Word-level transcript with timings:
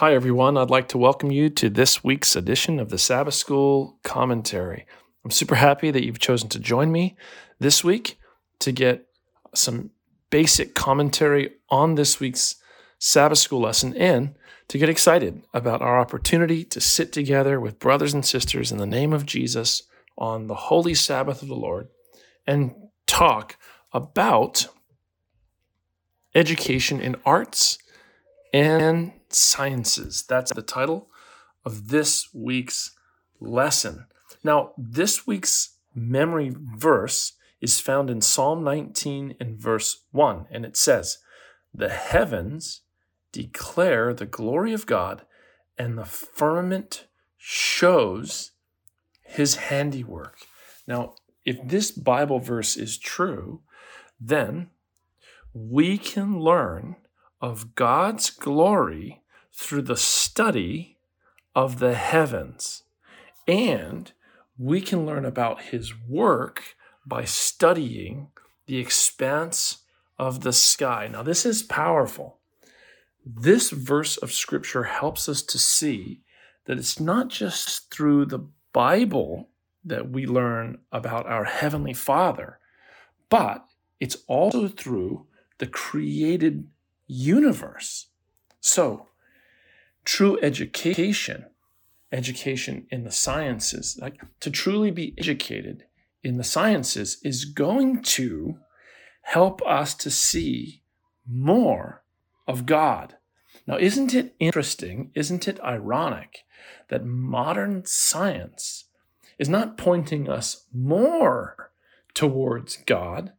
Hi, 0.00 0.14
everyone. 0.14 0.56
I'd 0.56 0.70
like 0.70 0.86
to 0.90 0.96
welcome 0.96 1.32
you 1.32 1.50
to 1.50 1.68
this 1.68 2.04
week's 2.04 2.36
edition 2.36 2.78
of 2.78 2.88
the 2.88 2.98
Sabbath 2.98 3.34
School 3.34 3.98
Commentary. 4.04 4.86
I'm 5.24 5.32
super 5.32 5.56
happy 5.56 5.90
that 5.90 6.04
you've 6.04 6.20
chosen 6.20 6.48
to 6.50 6.60
join 6.60 6.92
me 6.92 7.16
this 7.58 7.82
week 7.82 8.16
to 8.60 8.70
get 8.70 9.08
some 9.56 9.90
basic 10.30 10.76
commentary 10.76 11.54
on 11.68 11.96
this 11.96 12.20
week's 12.20 12.62
Sabbath 13.00 13.38
School 13.38 13.58
lesson 13.58 13.92
and 13.96 14.36
to 14.68 14.78
get 14.78 14.88
excited 14.88 15.42
about 15.52 15.82
our 15.82 15.98
opportunity 15.98 16.62
to 16.66 16.80
sit 16.80 17.12
together 17.12 17.58
with 17.58 17.80
brothers 17.80 18.14
and 18.14 18.24
sisters 18.24 18.70
in 18.70 18.78
the 18.78 18.86
name 18.86 19.12
of 19.12 19.26
Jesus 19.26 19.82
on 20.16 20.46
the 20.46 20.54
holy 20.54 20.94
Sabbath 20.94 21.42
of 21.42 21.48
the 21.48 21.56
Lord 21.56 21.88
and 22.46 22.72
talk 23.08 23.56
about 23.92 24.68
education 26.36 27.00
in 27.00 27.16
arts 27.24 27.78
and 28.54 29.10
Sciences. 29.30 30.24
That's 30.28 30.52
the 30.52 30.62
title 30.62 31.08
of 31.64 31.88
this 31.88 32.28
week's 32.32 32.96
lesson. 33.40 34.06
Now, 34.42 34.72
this 34.76 35.26
week's 35.26 35.76
memory 35.94 36.54
verse 36.54 37.32
is 37.60 37.80
found 37.80 38.08
in 38.08 38.20
Psalm 38.20 38.62
19 38.62 39.34
and 39.40 39.56
verse 39.56 40.04
1, 40.12 40.46
and 40.50 40.64
it 40.64 40.76
says, 40.76 41.18
The 41.74 41.88
heavens 41.88 42.82
declare 43.32 44.14
the 44.14 44.26
glory 44.26 44.72
of 44.72 44.86
God, 44.86 45.22
and 45.76 45.98
the 45.98 46.04
firmament 46.04 47.06
shows 47.36 48.52
his 49.22 49.56
handiwork. 49.56 50.38
Now, 50.86 51.14
if 51.44 51.56
this 51.64 51.90
Bible 51.90 52.38
verse 52.38 52.76
is 52.76 52.98
true, 52.98 53.60
then 54.20 54.70
we 55.52 55.98
can 55.98 56.40
learn 56.40 56.96
of 57.40 57.74
God's 57.74 58.30
glory 58.30 59.22
through 59.52 59.82
the 59.82 59.96
study 59.96 60.98
of 61.54 61.78
the 61.78 61.94
heavens. 61.94 62.84
And 63.46 64.12
we 64.58 64.80
can 64.80 65.06
learn 65.06 65.24
about 65.24 65.62
his 65.62 65.92
work 66.08 66.76
by 67.06 67.24
studying 67.24 68.28
the 68.66 68.78
expanse 68.78 69.84
of 70.18 70.40
the 70.40 70.52
sky. 70.52 71.08
Now, 71.10 71.22
this 71.22 71.46
is 71.46 71.62
powerful. 71.62 72.38
This 73.24 73.70
verse 73.70 74.16
of 74.16 74.32
scripture 74.32 74.84
helps 74.84 75.28
us 75.28 75.42
to 75.42 75.58
see 75.58 76.22
that 76.66 76.78
it's 76.78 77.00
not 77.00 77.28
just 77.28 77.90
through 77.90 78.26
the 78.26 78.46
Bible 78.72 79.48
that 79.84 80.10
we 80.10 80.26
learn 80.26 80.78
about 80.92 81.26
our 81.26 81.44
Heavenly 81.44 81.94
Father, 81.94 82.58
but 83.30 83.64
it's 84.00 84.18
also 84.26 84.68
through 84.68 85.26
the 85.58 85.66
created 85.66 86.68
universe. 87.08 88.06
So, 88.60 89.08
true 90.04 90.38
education, 90.42 91.46
education 92.12 92.86
in 92.90 93.04
the 93.04 93.10
sciences, 93.10 93.98
like 94.00 94.20
to 94.40 94.50
truly 94.50 94.90
be 94.90 95.14
educated 95.18 95.84
in 96.22 96.36
the 96.36 96.44
sciences, 96.44 97.18
is 97.24 97.44
going 97.44 98.02
to 98.02 98.58
help 99.22 99.60
us 99.66 99.94
to 99.94 100.10
see 100.10 100.82
more 101.26 102.02
of 102.46 102.66
God. 102.66 103.16
Now, 103.66 103.76
isn't 103.76 104.14
it 104.14 104.34
interesting? 104.38 105.10
Isn't 105.14 105.46
it 105.46 105.60
ironic 105.60 106.44
that 106.88 107.04
modern 107.04 107.84
science 107.84 108.86
is 109.38 109.48
not 109.48 109.76
pointing 109.76 110.28
us 110.28 110.64
more 110.72 111.70
towards 112.14 112.78
God, 112.86 113.32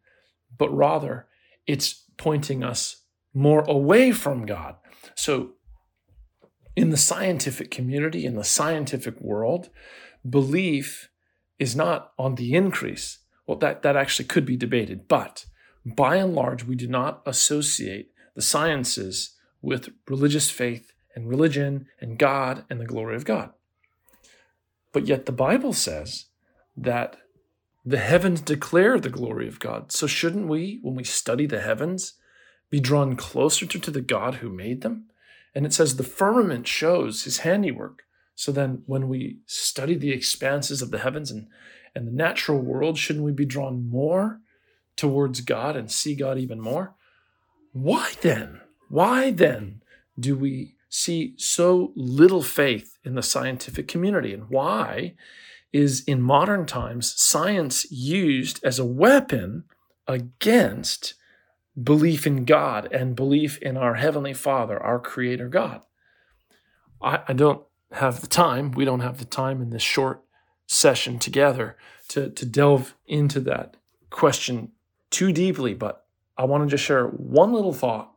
but 0.58 0.70
rather 0.70 1.28
it's 1.68 2.06
pointing 2.18 2.64
us 2.64 3.04
more 3.34 3.62
away 3.62 4.12
from 4.12 4.46
God. 4.46 4.76
So, 5.16 5.52
in 6.76 6.92
the 6.92 6.98
scientific 6.98 7.72
community, 7.72 8.26
in 8.26 8.36
the 8.36 8.44
scientific 8.44 9.20
world, 9.20 9.70
belief 10.28 11.10
is 11.58 11.76
not 11.76 12.14
on 12.18 12.36
the 12.36 12.54
increase. 12.54 13.20
Well, 13.46 13.58
that, 13.58 13.82
that 13.82 13.96
actually 13.96 14.26
could 14.26 14.46
be 14.46 14.56
debated, 14.56 15.08
but 15.08 15.46
by 15.86 16.18
and 16.18 16.36
large, 16.36 16.64
we 16.64 16.76
do 16.76 16.88
not 16.88 17.22
associate 17.26 18.12
the 18.36 18.42
sciences 18.42 19.36
with 19.62 19.90
religious 20.08 20.50
faith 20.50 20.94
and 21.16 21.28
religion 21.28 21.88
and 22.00 22.18
God 22.18 22.64
and 22.70 22.80
the 22.80 22.86
glory 22.86 23.16
of 23.16 23.26
God. 23.26 23.52
But 24.92 25.08
yet 25.08 25.26
the 25.26 25.32
Bible 25.32 25.74
says 25.74 26.28
that 26.78 27.18
the 27.86 27.98
heavens 27.98 28.42
declare 28.42 29.00
the 29.00 29.10
glory 29.10 29.48
of 29.48 29.60
God. 29.60 29.92
So 29.92 30.08
shouldn't 30.08 30.48
we, 30.48 30.80
when 30.82 30.96
we 30.96 31.04
study 31.04 31.46
the 31.46 31.62
heavens, 31.62 32.14
be 32.70 32.80
drawn 32.80 33.16
closer 33.16 33.66
to, 33.66 33.80
to 33.80 33.92
the 33.92 34.02
God 34.02 34.36
who 34.36 34.50
made 34.50 34.82
them? 34.82 35.06
And 35.56 35.66
it 35.66 35.74
says 35.74 35.96
the 35.96 36.04
firmament 36.04 36.68
shows 36.68 37.24
his 37.24 37.40
handiwork. 37.40 38.04
So 38.36 38.52
then 38.52 38.84
when 38.86 39.10
we 39.10 39.40
study 39.46 39.96
the 39.96 40.12
expanses 40.12 40.82
of 40.82 40.92
the 40.92 41.00
heavens 41.00 41.32
and, 41.32 41.48
and 41.96 42.08
the 42.08 42.12
natural 42.12 42.60
world, 42.60 42.98
shouldn't 42.98 43.26
we 43.26 43.32
be 43.32 43.46
drawn 43.46 43.90
more 43.90 44.40
towards 44.96 45.42
God 45.42 45.76
and 45.76 45.92
see 45.92 46.16
God 46.16 46.38
even 46.38 46.62
more? 46.62 46.96
Why 47.74 48.14
then? 48.22 48.62
Why 48.90 49.32
then 49.32 49.82
do 50.20 50.36
we 50.36 50.76
see 50.90 51.34
so 51.38 51.92
little 51.96 52.42
faith 52.42 52.98
in 53.04 53.16
the 53.16 53.24
scientific 53.24 53.88
community? 53.88 54.34
And 54.34 54.50
why 54.50 55.16
is 55.72 56.04
in 56.06 56.22
modern 56.22 56.66
times 56.66 57.14
science 57.20 57.90
used 57.92 58.64
as 58.64 58.80
a 58.80 58.86
weapon 58.86 59.66
against 60.08 61.14
belief 61.84 62.26
in 62.28 62.46
God 62.46 62.92
and 62.92 63.16
belief 63.16 63.58
in 63.60 63.78
our 63.78 63.96
Heavenly 63.96 64.34
Father, 64.34 64.82
our 64.82 65.00
Creator 65.00 65.50
God. 65.50 65.82
I, 67.02 67.22
I, 67.28 67.34
don't 67.34 67.64
have 67.92 68.22
the 68.22 68.28
time, 68.28 68.72
we 68.72 68.86
don't 68.86 69.00
have 69.00 69.20
the 69.20 69.26
time 69.26 69.62
in 69.62 69.70
this 69.70 69.84
short 69.84 70.24
session 70.68 71.20
together 71.20 71.78
to, 72.10 72.30
to 72.30 72.46
delve 72.46 72.96
into 73.08 73.40
that 73.42 73.78
question 74.10 74.72
too 75.10 75.32
deeply, 75.32 75.74
but 75.74 76.06
I 76.38 76.46
want 76.46 76.64
to 76.64 76.70
just 76.70 76.84
share 76.84 77.08
one 77.08 77.54
little 77.54 77.74
thought 77.74 78.12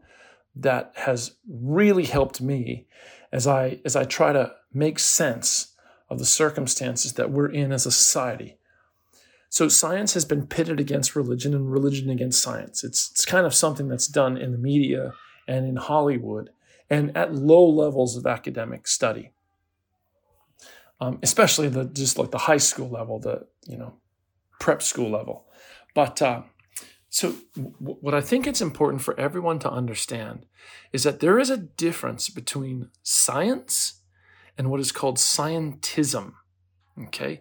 that 0.55 0.93
has 0.97 1.37
really 1.49 2.05
helped 2.05 2.41
me 2.41 2.87
as 3.33 3.47
I 3.47 3.81
as 3.85 3.97
I 3.97 4.05
try 4.05 4.33
to 4.33 4.53
make 4.73 4.99
sense 4.99 5.75
of 6.11 6.19
the 6.19 6.27
circumstances 6.27 7.15
that 7.15 7.31
we're 7.31 7.51
in 7.51 7.73
as 7.73 7.87
a 7.87 7.91
society. 7.91 8.59
So 9.53 9.69
science 9.69 10.15
has 10.15 10.25
been 10.25 10.47
pitted 10.47 10.81
against 10.81 11.15
religion 11.15 11.53
and 11.53 11.71
religion 11.71 12.09
against 12.09 12.41
science. 12.41 12.83
It's, 12.83 13.11
it's 13.11 13.27
kind 13.27 13.45
of 13.45 13.55
something 13.55 13.87
that's 13.87 14.07
done 14.07 14.39
in 14.39 14.51
the 14.51 14.57
media 14.57 15.13
and 15.47 15.67
in 15.67 15.77
Hollywood 15.77 16.49
and 16.89 17.15
at 17.15 17.35
low 17.35 17.69
levels 17.69 18.17
of 18.17 18.27
academic 18.27 18.89
study. 18.89 19.35
Um, 21.03 21.19
especially 21.23 21.69
the 21.69 21.85
just 21.85 22.19
like 22.19 22.31
the 22.31 22.39
high 22.39 22.57
school 22.57 22.89
level, 22.89 23.19
the 23.19 23.47
you 23.67 23.77
know 23.77 23.97
prep 24.59 24.81
school 24.81 25.11
level. 25.11 25.45
But 25.95 26.23
uh, 26.23 26.45
so 27.11 27.35
w- 27.55 27.99
what 28.01 28.15
I 28.15 28.23
think 28.23 28.47
it's 28.47 28.63
important 28.63 29.03
for 29.03 29.21
everyone 29.21 29.59
to 29.59 29.71
understand 29.71 30.47
is 30.95 31.03
that 31.03 31.21
there 31.21 31.39
is 31.39 31.51
a 31.51 31.59
difference 31.59 32.31
between 32.31 32.89
science 33.03 34.01
and 34.57 34.71
what 34.71 34.81
is 34.81 34.93
called 34.93 35.19
scientism. 35.19 36.37
Okay. 36.99 37.41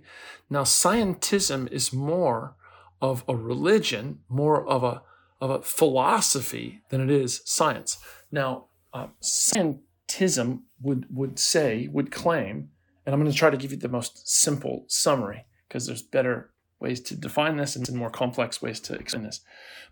Now, 0.49 0.63
scientism 0.63 1.71
is 1.71 1.91
more 1.91 2.55
of 3.01 3.23
a 3.27 3.35
religion, 3.35 4.19
more 4.29 4.65
of 4.67 4.83
a, 4.83 5.01
of 5.39 5.49
a 5.49 5.61
philosophy 5.61 6.81
than 6.89 7.01
it 7.01 7.09
is 7.09 7.41
science. 7.45 7.97
Now, 8.31 8.65
uh, 8.93 9.07
scientism 9.21 10.61
would, 10.81 11.05
would 11.09 11.39
say, 11.39 11.87
would 11.91 12.11
claim, 12.11 12.69
and 13.05 13.13
I'm 13.13 13.19
going 13.19 13.31
to 13.31 13.37
try 13.37 13.49
to 13.49 13.57
give 13.57 13.71
you 13.71 13.77
the 13.77 13.89
most 13.89 14.27
simple 14.27 14.85
summary 14.87 15.45
because 15.67 15.87
there's 15.87 16.01
better 16.01 16.51
ways 16.79 17.01
to 17.01 17.15
define 17.15 17.57
this 17.57 17.75
and 17.75 17.89
more 17.93 18.09
complex 18.09 18.61
ways 18.61 18.79
to 18.81 18.93
explain 18.93 19.23
this. 19.23 19.41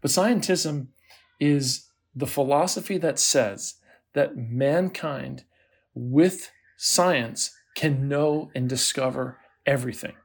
But 0.02 0.12
scientism 0.12 0.88
is 1.40 1.88
the 2.16 2.28
philosophy 2.28 2.98
that 2.98 3.20
says 3.20 3.76
that 4.14 4.36
mankind 4.36 5.44
with 5.94 6.52
science 6.78 7.52
can 7.76 8.08
know 8.08 8.52
and 8.56 8.68
discover 8.68 9.38
everything. 9.70 10.16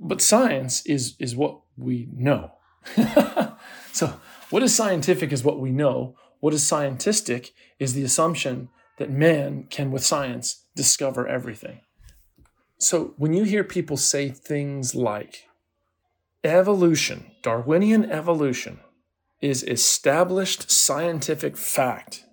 But 0.00 0.20
science 0.20 0.84
is, 0.84 1.14
is 1.20 1.36
what 1.36 1.60
we 1.76 2.08
know. 2.12 2.52
so, 3.92 4.20
what 4.50 4.62
is 4.62 4.74
scientific 4.74 5.32
is 5.32 5.44
what 5.44 5.60
we 5.60 5.70
know. 5.70 6.16
What 6.40 6.52
is 6.52 6.62
scientistic 6.62 7.52
is 7.78 7.94
the 7.94 8.02
assumption 8.02 8.68
that 8.98 9.10
man 9.10 9.66
can, 9.70 9.90
with 9.90 10.04
science, 10.04 10.64
discover 10.74 11.26
everything. 11.26 11.80
So, 12.78 13.14
when 13.16 13.32
you 13.32 13.44
hear 13.44 13.64
people 13.64 13.96
say 13.96 14.28
things 14.28 14.94
like 14.94 15.44
evolution, 16.44 17.30
Darwinian 17.42 18.04
evolution, 18.10 18.80
is 19.40 19.62
established 19.62 20.70
scientific 20.70 21.56
fact, 21.56 22.24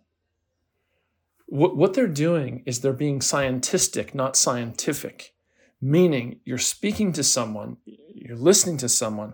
what, 1.46 1.78
what 1.78 1.94
they're 1.94 2.08
doing 2.08 2.64
is 2.66 2.80
they're 2.80 2.94
being 2.94 3.20
scientistic, 3.20 4.16
not 4.16 4.36
scientific 4.36 5.33
meaning 5.84 6.40
you're 6.46 6.58
speaking 6.58 7.12
to 7.12 7.24
someone, 7.24 7.78
you're 7.86 8.38
listening 8.38 8.78
to 8.78 8.88
someone 8.88 9.34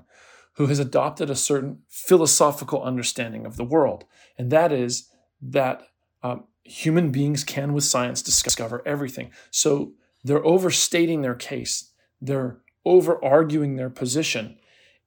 who 0.54 0.66
has 0.66 0.80
adopted 0.80 1.30
a 1.30 1.36
certain 1.36 1.80
philosophical 1.88 2.82
understanding 2.84 3.46
of 3.46 3.56
the 3.56 3.64
world. 3.64 4.06
And 4.38 4.52
that 4.52 4.72
is 4.72 5.10
that 5.42 5.84
um, 6.24 6.46
human 6.64 7.12
beings 7.12 7.44
can, 7.44 7.72
with 7.74 7.84
science, 7.84 8.24
discover 8.24 8.82
everything. 8.86 9.32
So 9.52 9.94
they're 10.24 10.46
overstating 10.46 11.22
their 11.22 11.36
case, 11.36 11.92
they're 12.20 12.58
over 12.84 13.24
arguing 13.24 13.76
their 13.76 13.90
position. 13.90 14.58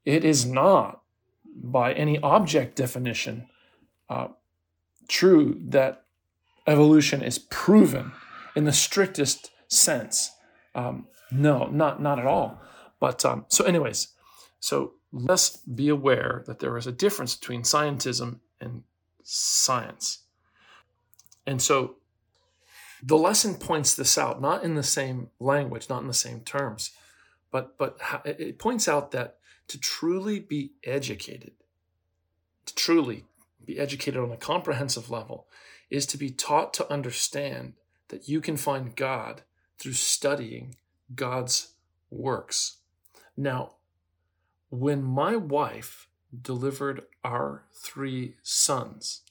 It 0.04 0.24
is 0.24 0.46
not, 0.46 1.02
by 1.54 1.92
any 1.92 2.18
object 2.20 2.76
definition, 2.76 3.48
uh, 4.08 4.28
true 5.08 5.60
that 5.60 6.04
evolution 6.66 7.22
is 7.22 7.38
proven 7.38 8.12
in 8.54 8.64
the 8.64 8.72
strictest 8.72 9.50
sense. 9.68 10.30
Um, 10.74 11.08
no, 11.32 11.66
not 11.66 12.00
not 12.00 12.18
at 12.18 12.26
all. 12.26 12.60
But 13.00 13.24
um, 13.24 13.46
so, 13.48 13.64
anyways, 13.64 14.08
so 14.60 14.92
let's 15.12 15.56
be 15.56 15.88
aware 15.88 16.44
that 16.46 16.60
there 16.60 16.76
is 16.76 16.86
a 16.86 16.92
difference 16.92 17.34
between 17.34 17.62
scientism 17.62 18.40
and 18.60 18.84
science. 19.22 20.20
And 21.46 21.60
so 21.60 21.96
the 23.02 23.16
lesson 23.16 23.56
points 23.56 23.94
this 23.94 24.16
out, 24.16 24.40
not 24.40 24.62
in 24.62 24.74
the 24.74 24.82
same 24.82 25.30
language, 25.40 25.88
not 25.88 26.02
in 26.02 26.08
the 26.08 26.14
same 26.14 26.40
terms, 26.40 26.92
but 27.50 27.76
but 27.76 27.98
it 28.24 28.58
points 28.58 28.86
out 28.86 29.10
that 29.10 29.38
to 29.68 29.80
truly 29.80 30.38
be 30.38 30.72
educated, 30.84 31.52
to 32.66 32.74
truly 32.74 33.24
be 33.64 33.78
educated 33.78 34.20
on 34.20 34.30
a 34.30 34.36
comprehensive 34.36 35.10
level, 35.10 35.46
is 35.90 36.06
to 36.06 36.16
be 36.16 36.30
taught 36.30 36.72
to 36.74 36.90
understand 36.92 37.74
that 38.08 38.28
you 38.28 38.40
can 38.40 38.56
find 38.56 38.94
God 38.94 39.42
through 39.78 39.94
studying 39.94 40.76
God's 41.14 41.74
works. 42.10 42.78
Now, 43.36 43.74
when 44.70 45.02
my 45.02 45.36
wife 45.36 46.08
delivered 46.40 47.02
our 47.24 47.64
three 47.72 48.36
sons, 48.42 49.22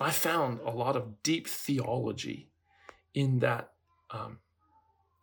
I 0.00 0.10
found 0.10 0.60
a 0.60 0.70
lot 0.70 0.96
of 0.96 1.22
deep 1.22 1.48
theology 1.48 2.50
in 3.14 3.38
that 3.38 3.72
um, 4.10 4.38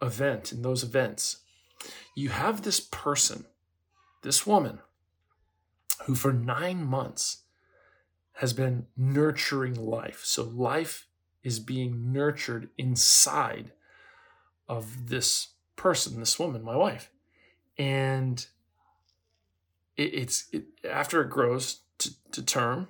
event, 0.01 0.51
in 0.51 0.62
those 0.62 0.83
events. 0.83 1.38
You 2.15 2.29
have 2.29 2.62
this 2.62 2.79
person, 2.79 3.45
this 4.24 4.47
woman, 4.47 4.79
who 6.06 6.15
for 6.15 6.33
nine 6.33 6.83
months 6.83 7.44
has 8.38 8.51
been 8.53 8.88
nurturing 8.97 9.75
life. 9.75 10.21
So 10.24 10.44
life 10.44 11.07
is 11.44 11.59
being 11.59 12.12
nurtured 12.12 12.69
inside 12.77 13.71
of 14.77 15.09
this 15.09 15.49
person, 15.75 16.19
this 16.19 16.39
woman, 16.39 16.63
my 16.63 16.75
wife. 16.75 17.09
And 17.77 18.45
it, 19.95 20.13
it's 20.13 20.45
it, 20.51 20.65
after 20.89 21.21
it 21.21 21.29
grows 21.29 21.81
to, 21.99 22.11
to 22.31 22.43
term 22.43 22.87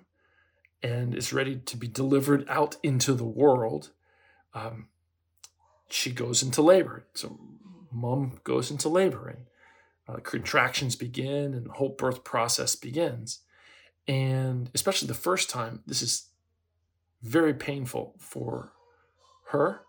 and 0.81 1.13
is 1.13 1.33
ready 1.33 1.57
to 1.57 1.77
be 1.77 1.88
delivered 1.88 2.45
out 2.50 2.77
into 2.83 3.13
the 3.13 3.25
world, 3.25 3.91
um, 4.53 4.88
she 5.89 6.12
goes 6.12 6.41
into 6.41 6.62
labor. 6.62 7.06
So 7.13 7.39
mom 7.91 8.39
goes 8.44 8.71
into 8.71 8.89
labor 8.89 9.27
and 9.27 9.45
uh, 10.07 10.19
contractions 10.21 10.95
begin 10.95 11.53
and 11.53 11.65
the 11.65 11.74
whole 11.74 11.89
birth 11.89 12.24
process 12.24 12.75
begins. 12.75 13.39
And 14.07 14.69
especially 14.74 15.07
the 15.07 15.13
first 15.13 15.50
time, 15.50 15.81
this 15.86 16.01
is 16.01 16.29
very 17.21 17.53
painful 17.53 18.15
for 18.19 18.74
her. 19.51 19.81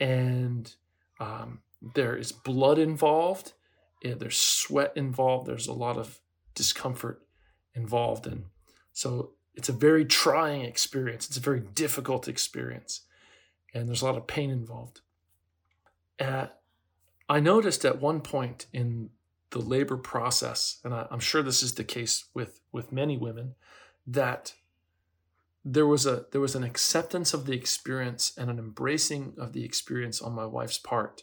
And 0.00 0.74
um, 1.20 1.60
there 1.94 2.16
is 2.16 2.32
blood 2.32 2.78
involved, 2.78 3.52
there's 4.02 4.36
sweat 4.36 4.92
involved, 4.96 5.46
there's 5.48 5.66
a 5.66 5.72
lot 5.72 5.96
of 5.96 6.20
discomfort 6.54 7.22
involved. 7.74 8.26
And 8.26 8.44
so 8.92 9.32
it's 9.54 9.68
a 9.68 9.72
very 9.72 10.04
trying 10.04 10.62
experience, 10.62 11.26
it's 11.26 11.36
a 11.36 11.40
very 11.40 11.60
difficult 11.60 12.28
experience, 12.28 13.02
and 13.74 13.88
there's 13.88 14.02
a 14.02 14.06
lot 14.06 14.16
of 14.16 14.26
pain 14.26 14.50
involved. 14.50 15.00
At, 16.18 16.60
I 17.28 17.40
noticed 17.40 17.84
at 17.84 18.00
one 18.00 18.20
point 18.20 18.66
in 18.72 19.10
the 19.50 19.60
labor 19.60 19.96
process, 19.96 20.78
and 20.84 20.94
I, 20.94 21.06
I'm 21.10 21.20
sure 21.20 21.42
this 21.42 21.62
is 21.62 21.74
the 21.74 21.84
case 21.84 22.24
with, 22.34 22.60
with 22.72 22.92
many 22.92 23.16
women, 23.16 23.54
that 24.06 24.54
there 25.70 25.86
was 25.86 26.06
a 26.06 26.24
there 26.32 26.40
was 26.40 26.54
an 26.54 26.64
acceptance 26.64 27.34
of 27.34 27.44
the 27.44 27.52
experience 27.52 28.32
and 28.38 28.48
an 28.48 28.58
embracing 28.58 29.34
of 29.36 29.52
the 29.52 29.64
experience 29.64 30.22
on 30.22 30.32
my 30.32 30.46
wife's 30.46 30.78
part. 30.78 31.22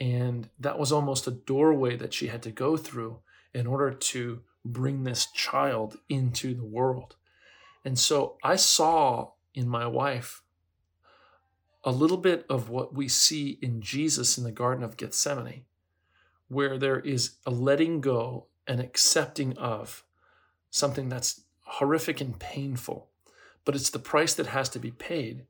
And 0.00 0.48
that 0.58 0.80
was 0.80 0.90
almost 0.90 1.28
a 1.28 1.30
doorway 1.30 1.96
that 1.96 2.12
she 2.12 2.26
had 2.26 2.42
to 2.42 2.50
go 2.50 2.76
through 2.76 3.20
in 3.54 3.68
order 3.68 3.92
to 3.92 4.40
bring 4.64 5.04
this 5.04 5.26
child 5.26 5.98
into 6.08 6.54
the 6.54 6.64
world. 6.64 7.14
And 7.84 7.98
so 7.98 8.36
i 8.42 8.56
saw 8.56 9.32
in 9.54 9.68
my 9.68 9.86
wife 9.86 10.42
a 11.84 11.92
little 11.92 12.16
bit 12.16 12.44
of 12.48 12.68
what 12.68 12.94
we 12.94 13.08
see 13.08 13.58
in 13.60 13.80
jesus 13.80 14.38
in 14.38 14.44
the 14.44 14.52
garden 14.52 14.84
of 14.84 14.96
gethsemane 14.96 15.64
where 16.48 16.78
there 16.78 17.00
is 17.00 17.32
a 17.44 17.50
letting 17.50 18.00
go 18.00 18.46
and 18.68 18.80
accepting 18.80 19.58
of 19.58 20.04
something 20.70 21.08
that's 21.08 21.42
horrific 21.62 22.20
and 22.20 22.38
painful 22.38 23.10
but 23.64 23.74
it's 23.74 23.90
the 23.90 23.98
price 23.98 24.34
that 24.34 24.46
has 24.46 24.68
to 24.70 24.78
be 24.78 24.90
paid 24.90 25.46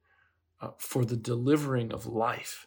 uh, 0.61 0.71
for 0.79 1.05
the 1.05 1.17
delivering 1.17 1.93
of 1.93 2.07
life. 2.07 2.67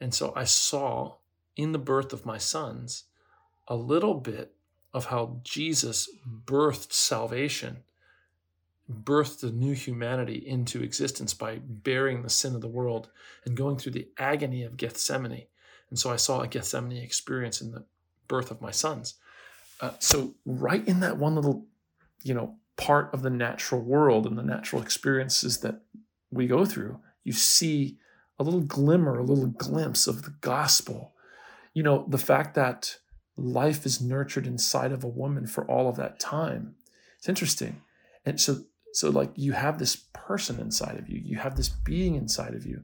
And 0.00 0.14
so 0.14 0.32
I 0.34 0.44
saw 0.44 1.16
in 1.56 1.72
the 1.72 1.78
birth 1.78 2.12
of 2.12 2.26
my 2.26 2.38
sons 2.38 3.04
a 3.68 3.76
little 3.76 4.14
bit 4.14 4.54
of 4.92 5.06
how 5.06 5.40
Jesus 5.44 6.08
birthed 6.44 6.92
salvation, 6.92 7.78
birthed 8.90 9.40
the 9.40 9.52
new 9.52 9.72
humanity 9.72 10.42
into 10.46 10.82
existence 10.82 11.34
by 11.34 11.60
bearing 11.62 12.22
the 12.22 12.30
sin 12.30 12.54
of 12.54 12.60
the 12.60 12.68
world 12.68 13.08
and 13.44 13.56
going 13.56 13.76
through 13.76 13.92
the 13.92 14.08
agony 14.18 14.64
of 14.64 14.76
Gethsemane. 14.76 15.46
And 15.90 15.98
so 15.98 16.10
I 16.10 16.16
saw 16.16 16.40
a 16.40 16.48
Gethsemane 16.48 16.96
experience 16.96 17.60
in 17.60 17.72
the 17.72 17.84
birth 18.26 18.50
of 18.50 18.60
my 18.60 18.70
sons. 18.70 19.14
Uh, 19.80 19.92
so 19.98 20.34
right 20.44 20.86
in 20.86 21.00
that 21.00 21.18
one 21.18 21.34
little, 21.34 21.66
you 22.22 22.34
know, 22.34 22.56
part 22.80 23.12
of 23.12 23.22
the 23.22 23.30
natural 23.30 23.82
world 23.82 24.26
and 24.26 24.38
the 24.38 24.42
natural 24.42 24.80
experiences 24.80 25.58
that 25.58 25.82
we 26.30 26.46
go 26.46 26.64
through, 26.64 26.98
you 27.24 27.32
see 27.32 27.98
a 28.38 28.42
little 28.42 28.62
glimmer, 28.62 29.18
a 29.18 29.22
little 29.22 29.48
glimpse 29.48 30.06
of 30.06 30.22
the 30.22 30.34
gospel. 30.40 31.12
You 31.74 31.82
know, 31.82 32.06
the 32.08 32.18
fact 32.18 32.54
that 32.54 32.96
life 33.36 33.84
is 33.84 34.00
nurtured 34.00 34.46
inside 34.46 34.92
of 34.92 35.04
a 35.04 35.08
woman 35.08 35.46
for 35.46 35.64
all 35.66 35.88
of 35.88 35.96
that 35.96 36.18
time. 36.18 36.74
It's 37.18 37.28
interesting. 37.28 37.82
And 38.24 38.40
so 38.40 38.64
so 38.92 39.10
like 39.10 39.30
you 39.36 39.52
have 39.52 39.78
this 39.78 39.96
person 40.14 40.58
inside 40.58 40.98
of 40.98 41.08
you. 41.08 41.20
You 41.22 41.38
have 41.38 41.56
this 41.56 41.68
being 41.68 42.16
inside 42.16 42.54
of 42.54 42.64
you. 42.66 42.82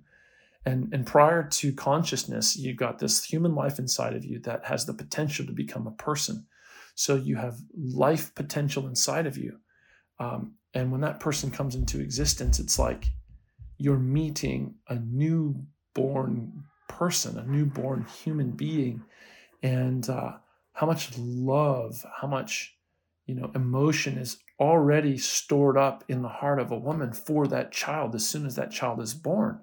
And 0.66 0.92
and 0.92 1.06
prior 1.06 1.42
to 1.42 1.72
consciousness, 1.72 2.56
you've 2.56 2.76
got 2.76 2.98
this 2.98 3.24
human 3.24 3.54
life 3.54 3.78
inside 3.78 4.14
of 4.14 4.24
you 4.26 4.38
that 4.40 4.66
has 4.66 4.84
the 4.84 4.92
potential 4.92 5.46
to 5.46 5.52
become 5.52 5.86
a 5.86 5.92
person. 5.92 6.46
So 6.94 7.14
you 7.16 7.36
have 7.36 7.60
life 7.74 8.34
potential 8.34 8.86
inside 8.86 9.26
of 9.26 9.38
you. 9.38 9.58
Um, 10.18 10.54
and 10.74 10.92
when 10.92 11.00
that 11.02 11.20
person 11.20 11.50
comes 11.50 11.74
into 11.74 12.00
existence, 12.00 12.58
it's 12.58 12.78
like 12.78 13.10
you're 13.78 13.98
meeting 13.98 14.74
a 14.88 14.96
newborn 14.96 16.64
person, 16.88 17.38
a 17.38 17.46
newborn 17.46 18.06
human 18.22 18.50
being, 18.50 19.02
and 19.62 20.08
uh, 20.08 20.32
how 20.72 20.86
much 20.86 21.16
love, 21.18 22.04
how 22.20 22.26
much 22.26 22.76
you 23.26 23.34
know 23.34 23.50
emotion 23.54 24.18
is 24.18 24.38
already 24.60 25.18
stored 25.18 25.76
up 25.76 26.04
in 26.08 26.22
the 26.22 26.28
heart 26.28 26.58
of 26.58 26.70
a 26.70 26.78
woman 26.78 27.12
for 27.12 27.46
that 27.46 27.72
child 27.72 28.14
as 28.14 28.26
soon 28.26 28.46
as 28.46 28.54
that 28.56 28.70
child 28.70 29.00
is 29.00 29.14
born, 29.14 29.60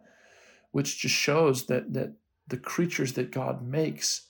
which 0.71 0.99
just 0.99 1.15
shows 1.15 1.67
that 1.67 1.93
that 1.93 2.13
the 2.47 2.57
creatures 2.57 3.13
that 3.13 3.31
God 3.31 3.65
makes 3.65 4.27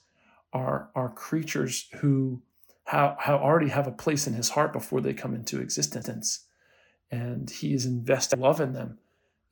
are 0.52 0.90
are 0.94 1.08
creatures 1.08 1.88
who 2.00 2.42
how, 2.84 3.16
how 3.18 3.36
already 3.36 3.68
have 3.68 3.86
a 3.86 3.92
place 3.92 4.26
in 4.26 4.34
his 4.34 4.50
heart 4.50 4.72
before 4.72 5.00
they 5.00 5.14
come 5.14 5.34
into 5.34 5.60
existence. 5.60 6.44
And 7.10 7.48
he 7.50 7.72
is 7.72 7.86
investing 7.86 8.40
love 8.40 8.60
in 8.60 8.72
them 8.72 8.98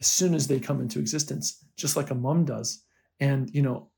as 0.00 0.06
soon 0.06 0.34
as 0.34 0.48
they 0.48 0.60
come 0.60 0.80
into 0.80 0.98
existence, 0.98 1.64
just 1.76 1.96
like 1.96 2.10
a 2.10 2.14
mom 2.14 2.44
does. 2.44 2.82
And, 3.20 3.48
you 3.54 3.62
know, 3.62 3.88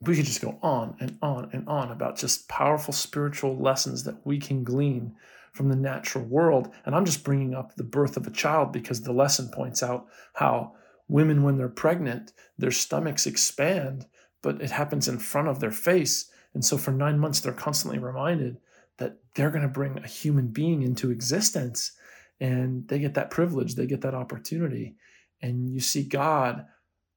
we 0.00 0.14
could 0.14 0.26
just 0.26 0.42
go 0.42 0.58
on 0.62 0.94
and 1.00 1.16
on 1.22 1.48
and 1.52 1.66
on 1.68 1.90
about 1.90 2.16
just 2.18 2.48
powerful 2.48 2.92
spiritual 2.92 3.56
lessons 3.56 4.04
that 4.04 4.26
we 4.26 4.38
can 4.38 4.62
glean 4.62 5.14
from 5.52 5.70
the 5.70 5.76
natural 5.76 6.24
world. 6.24 6.72
And 6.84 6.94
I'm 6.94 7.06
just 7.06 7.24
bringing 7.24 7.54
up 7.54 7.74
the 7.74 7.84
birth 7.84 8.16
of 8.16 8.26
a 8.26 8.30
child 8.30 8.72
because 8.72 9.02
the 9.02 9.12
lesson 9.12 9.48
points 9.48 9.82
out 9.82 10.06
how 10.34 10.74
women, 11.08 11.42
when 11.42 11.56
they're 11.56 11.68
pregnant, 11.68 12.32
their 12.58 12.70
stomachs 12.70 13.26
expand, 13.26 14.06
but 14.42 14.60
it 14.60 14.70
happens 14.70 15.08
in 15.08 15.18
front 15.18 15.48
of 15.48 15.60
their 15.60 15.70
face. 15.70 16.30
And 16.56 16.64
so 16.64 16.78
for 16.78 16.90
nine 16.90 17.18
months, 17.18 17.40
they're 17.40 17.52
constantly 17.52 17.98
reminded 17.98 18.56
that 18.96 19.18
they're 19.34 19.50
going 19.50 19.60
to 19.60 19.68
bring 19.68 19.98
a 19.98 20.06
human 20.06 20.46
being 20.46 20.80
into 20.80 21.10
existence. 21.10 21.92
And 22.40 22.88
they 22.88 22.98
get 22.98 23.12
that 23.12 23.30
privilege, 23.30 23.74
they 23.74 23.84
get 23.84 24.00
that 24.00 24.14
opportunity. 24.14 24.96
And 25.42 25.68
you 25.68 25.80
see 25.80 26.02
God 26.02 26.64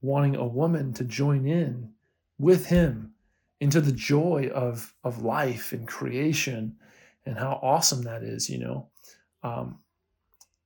wanting 0.01 0.35
a 0.35 0.45
woman 0.45 0.91
to 0.95 1.05
join 1.05 1.47
in 1.47 1.93
with 2.37 2.65
him 2.65 3.13
into 3.61 3.79
the 3.79 3.93
joy 3.93 4.51
of, 4.53 4.93
of 5.05 5.23
life 5.23 5.71
and 5.71 5.87
creation 5.87 6.75
and 7.25 7.37
how 7.37 7.61
awesome 7.63 8.01
that 8.01 8.23
is, 8.23 8.49
you 8.49 8.57
know. 8.57 8.89
Um, 9.41 9.79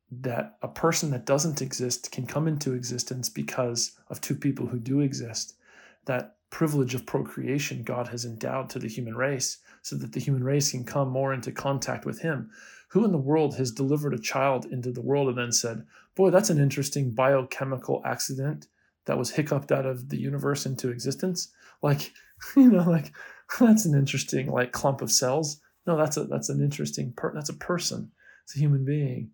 that 0.10 0.58
a 0.63 0.68
person 0.68 1.12
that 1.12 1.27
doesn't 1.27 1.62
exist 1.62 2.12
can 2.12 2.25
come 2.25 2.48
into 2.48 2.74
existence 2.74 3.30
because 3.30 4.00
of 4.10 4.20
two 4.20 4.36
people 4.36 4.65
who 4.65 4.80
do 4.80 5.00
exist. 5.01 5.58
That 6.06 6.33
privilege 6.54 6.94
of 6.94 7.04
procreation 7.08 7.82
God 7.82 8.08
has 8.10 8.26
endowed 8.26 8.70
to 8.70 8.80
the 8.80 8.88
human 8.88 9.16
race 9.16 9.58
so 9.82 9.96
that 9.98 10.12
the 10.12 10.20
human 10.20 10.44
race 10.44 10.70
can 10.70 10.84
come 10.84 11.10
more 11.10 11.34
into 11.34 11.52
contact 11.52 12.06
with 12.06 12.22
Him. 12.22 12.52
Who 12.90 13.04
in 13.04 13.12
the 13.12 13.18
world 13.18 13.56
has 13.56 13.72
delivered 13.72 14.14
a 14.14 14.20
child 14.20 14.68
into 14.68 14.92
the 14.92 15.02
world 15.02 15.30
and 15.30 15.38
then 15.38 15.52
said, 15.52 15.84
Boy, 16.16 16.30
that's 16.30 16.52
an 16.52 16.60
interesting 16.60 17.10
biochemical 17.10 18.04
accident 18.06 18.68
that 19.06 19.18
was 19.18 19.32
hiccuped 19.32 19.72
out 19.72 19.88
of 19.88 20.10
the 20.10 20.20
universe 20.20 20.68
into 20.68 20.92
existence? 20.92 21.52
Like, 21.82 22.12
you 22.56 22.70
know, 22.70 22.88
like 22.88 23.12
that's 23.60 23.86
an 23.86 23.98
interesting 23.98 24.52
like 24.52 24.72
clump 24.72 25.02
of 25.02 25.12
cells. 25.12 25.60
No, 25.88 25.98
that's 25.98 26.18
a 26.18 26.26
that's 26.26 26.50
an 26.50 26.62
interesting 26.62 27.14
per 27.14 27.34
that's 27.34 27.50
a 27.50 27.56
person. 27.56 28.12
It's 28.44 28.56
a 28.56 28.60
human 28.60 28.86
being, 28.86 29.32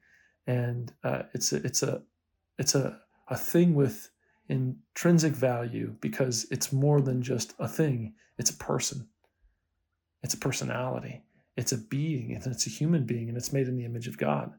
and 0.47 0.89
uh, 1.03 1.23
it's 1.33 1.51
a 1.51 1.57
it's 1.57 1.83
a 1.83 2.01
it's 2.57 2.75
a 2.75 2.97
a 3.27 3.35
thing 3.35 3.75
with 3.75 4.09
intrinsic 4.49 5.33
value 5.33 5.95
because 6.01 6.47
it's 6.51 6.73
more 6.73 7.01
than 7.01 7.21
just 7.21 7.53
a 7.59 7.67
thing. 7.67 8.13
It's 8.37 8.49
a 8.49 8.57
person. 8.57 9.07
It's 10.23 10.33
a 10.33 10.37
personality. 10.37 11.21
It's 11.55 11.71
a 11.71 11.77
being. 11.77 12.33
and 12.33 12.45
It's 12.47 12.67
a 12.67 12.71
human 12.71 13.05
being, 13.05 13.29
and 13.29 13.37
it's 13.37 13.53
made 13.53 13.67
in 13.67 13.77
the 13.77 13.85
image 13.85 14.07
of 14.07 14.17
God. 14.17 14.53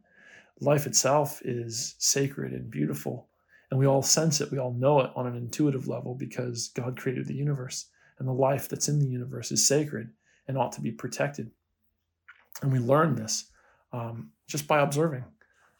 Life 0.60 0.86
itself 0.86 1.40
is 1.44 1.94
sacred 1.98 2.52
and 2.52 2.70
beautiful, 2.70 3.28
and 3.70 3.80
we 3.80 3.86
all 3.86 4.02
sense 4.02 4.40
it. 4.40 4.50
We 4.50 4.58
all 4.58 4.74
know 4.74 5.00
it 5.00 5.10
on 5.16 5.26
an 5.26 5.36
intuitive 5.36 5.88
level 5.88 6.14
because 6.14 6.68
God 6.68 6.98
created 6.98 7.26
the 7.26 7.34
universe, 7.34 7.86
and 8.18 8.28
the 8.28 8.32
life 8.32 8.68
that's 8.68 8.88
in 8.88 8.98
the 8.98 9.06
universe 9.06 9.50
is 9.50 9.66
sacred 9.66 10.10
and 10.46 10.58
ought 10.58 10.72
to 10.72 10.80
be 10.80 10.92
protected. 10.92 11.50
And 12.62 12.72
we 12.72 12.78
learn 12.78 13.14
this 13.14 13.46
um, 13.92 14.32
just 14.46 14.66
by 14.66 14.80
observing. 14.80 15.24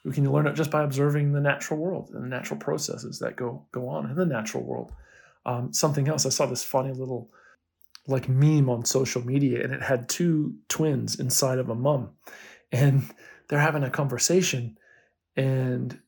We 0.04 0.12
can 0.12 0.30
learn 0.30 0.46
it 0.46 0.54
just 0.54 0.70
by 0.70 0.82
observing 0.82 1.32
the 1.32 1.40
natural 1.40 1.78
world 1.78 2.10
and 2.14 2.24
the 2.24 2.28
natural 2.28 2.58
processes 2.58 3.18
that 3.18 3.36
go 3.36 3.66
go 3.72 3.88
on 3.88 4.08
in 4.08 4.16
the 4.16 4.26
natural 4.26 4.64
world. 4.64 4.92
Um, 5.44 5.72
something 5.72 6.08
else, 6.08 6.26
I 6.26 6.30
saw 6.30 6.46
this 6.46 6.64
funny 6.64 6.92
little 6.92 7.30
like 8.06 8.28
meme 8.28 8.70
on 8.70 8.84
social 8.84 9.24
media, 9.24 9.62
and 9.62 9.72
it 9.72 9.82
had 9.82 10.08
two 10.08 10.54
twins 10.68 11.20
inside 11.20 11.58
of 11.58 11.68
a 11.68 11.74
mom, 11.74 12.10
and 12.72 13.04
they're 13.48 13.58
having 13.58 13.84
a 13.84 13.90
conversation, 13.90 14.78
and 15.36 15.98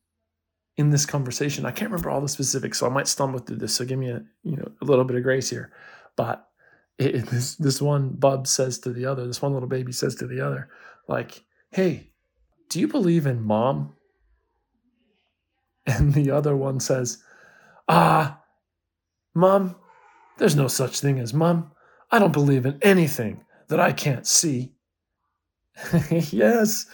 in 0.77 0.91
this 0.91 1.05
conversation, 1.05 1.67
I 1.67 1.71
can't 1.71 1.91
remember 1.91 2.11
all 2.11 2.21
the 2.21 2.29
specifics, 2.29 2.79
so 2.79 2.87
I 2.87 2.91
might 2.91 3.09
stumble 3.09 3.41
through 3.41 3.57
this. 3.57 3.75
So 3.75 3.85
give 3.85 3.99
me 3.99 4.09
a 4.09 4.23
you 4.43 4.57
know 4.57 4.71
a 4.81 4.85
little 4.85 5.05
bit 5.05 5.17
of 5.17 5.23
grace 5.23 5.51
here, 5.51 5.73
but 6.17 6.49
it, 6.99 7.27
this 7.31 7.57
this 7.57 7.83
one 7.83 8.11
bub 8.11 8.47
says 8.47 8.79
to 8.81 8.93
the 8.93 9.05
other, 9.05 9.27
this 9.27 9.43
one 9.43 9.53
little 9.53 9.69
baby 9.69 9.93
says 9.93 10.15
to 10.17 10.27
the 10.27 10.41
other, 10.41 10.71
like, 11.09 11.45
"Hey, 11.71 12.12
do 12.73 12.81
you 12.81 12.89
believe 12.89 13.27
in 13.27 13.43
mom? 13.43 13.95
And 15.87 16.15
the 16.15 16.31
other 16.31 16.57
one 16.57 16.79
says, 16.81 17.19
Ah, 17.89 18.41
mom, 19.35 19.75
there's 20.39 20.57
no 20.57 20.69
such 20.69 21.01
thing 21.01 21.19
as 21.19 21.35
mom. 21.35 21.73
I 22.11 22.19
don't 22.19 22.33
believe 22.33 22.65
in 22.65 22.79
anything 22.83 23.45
that 23.69 23.81
I 23.81 23.93
can't 23.93 24.27
see. 24.27 24.73
yes, 26.11 26.87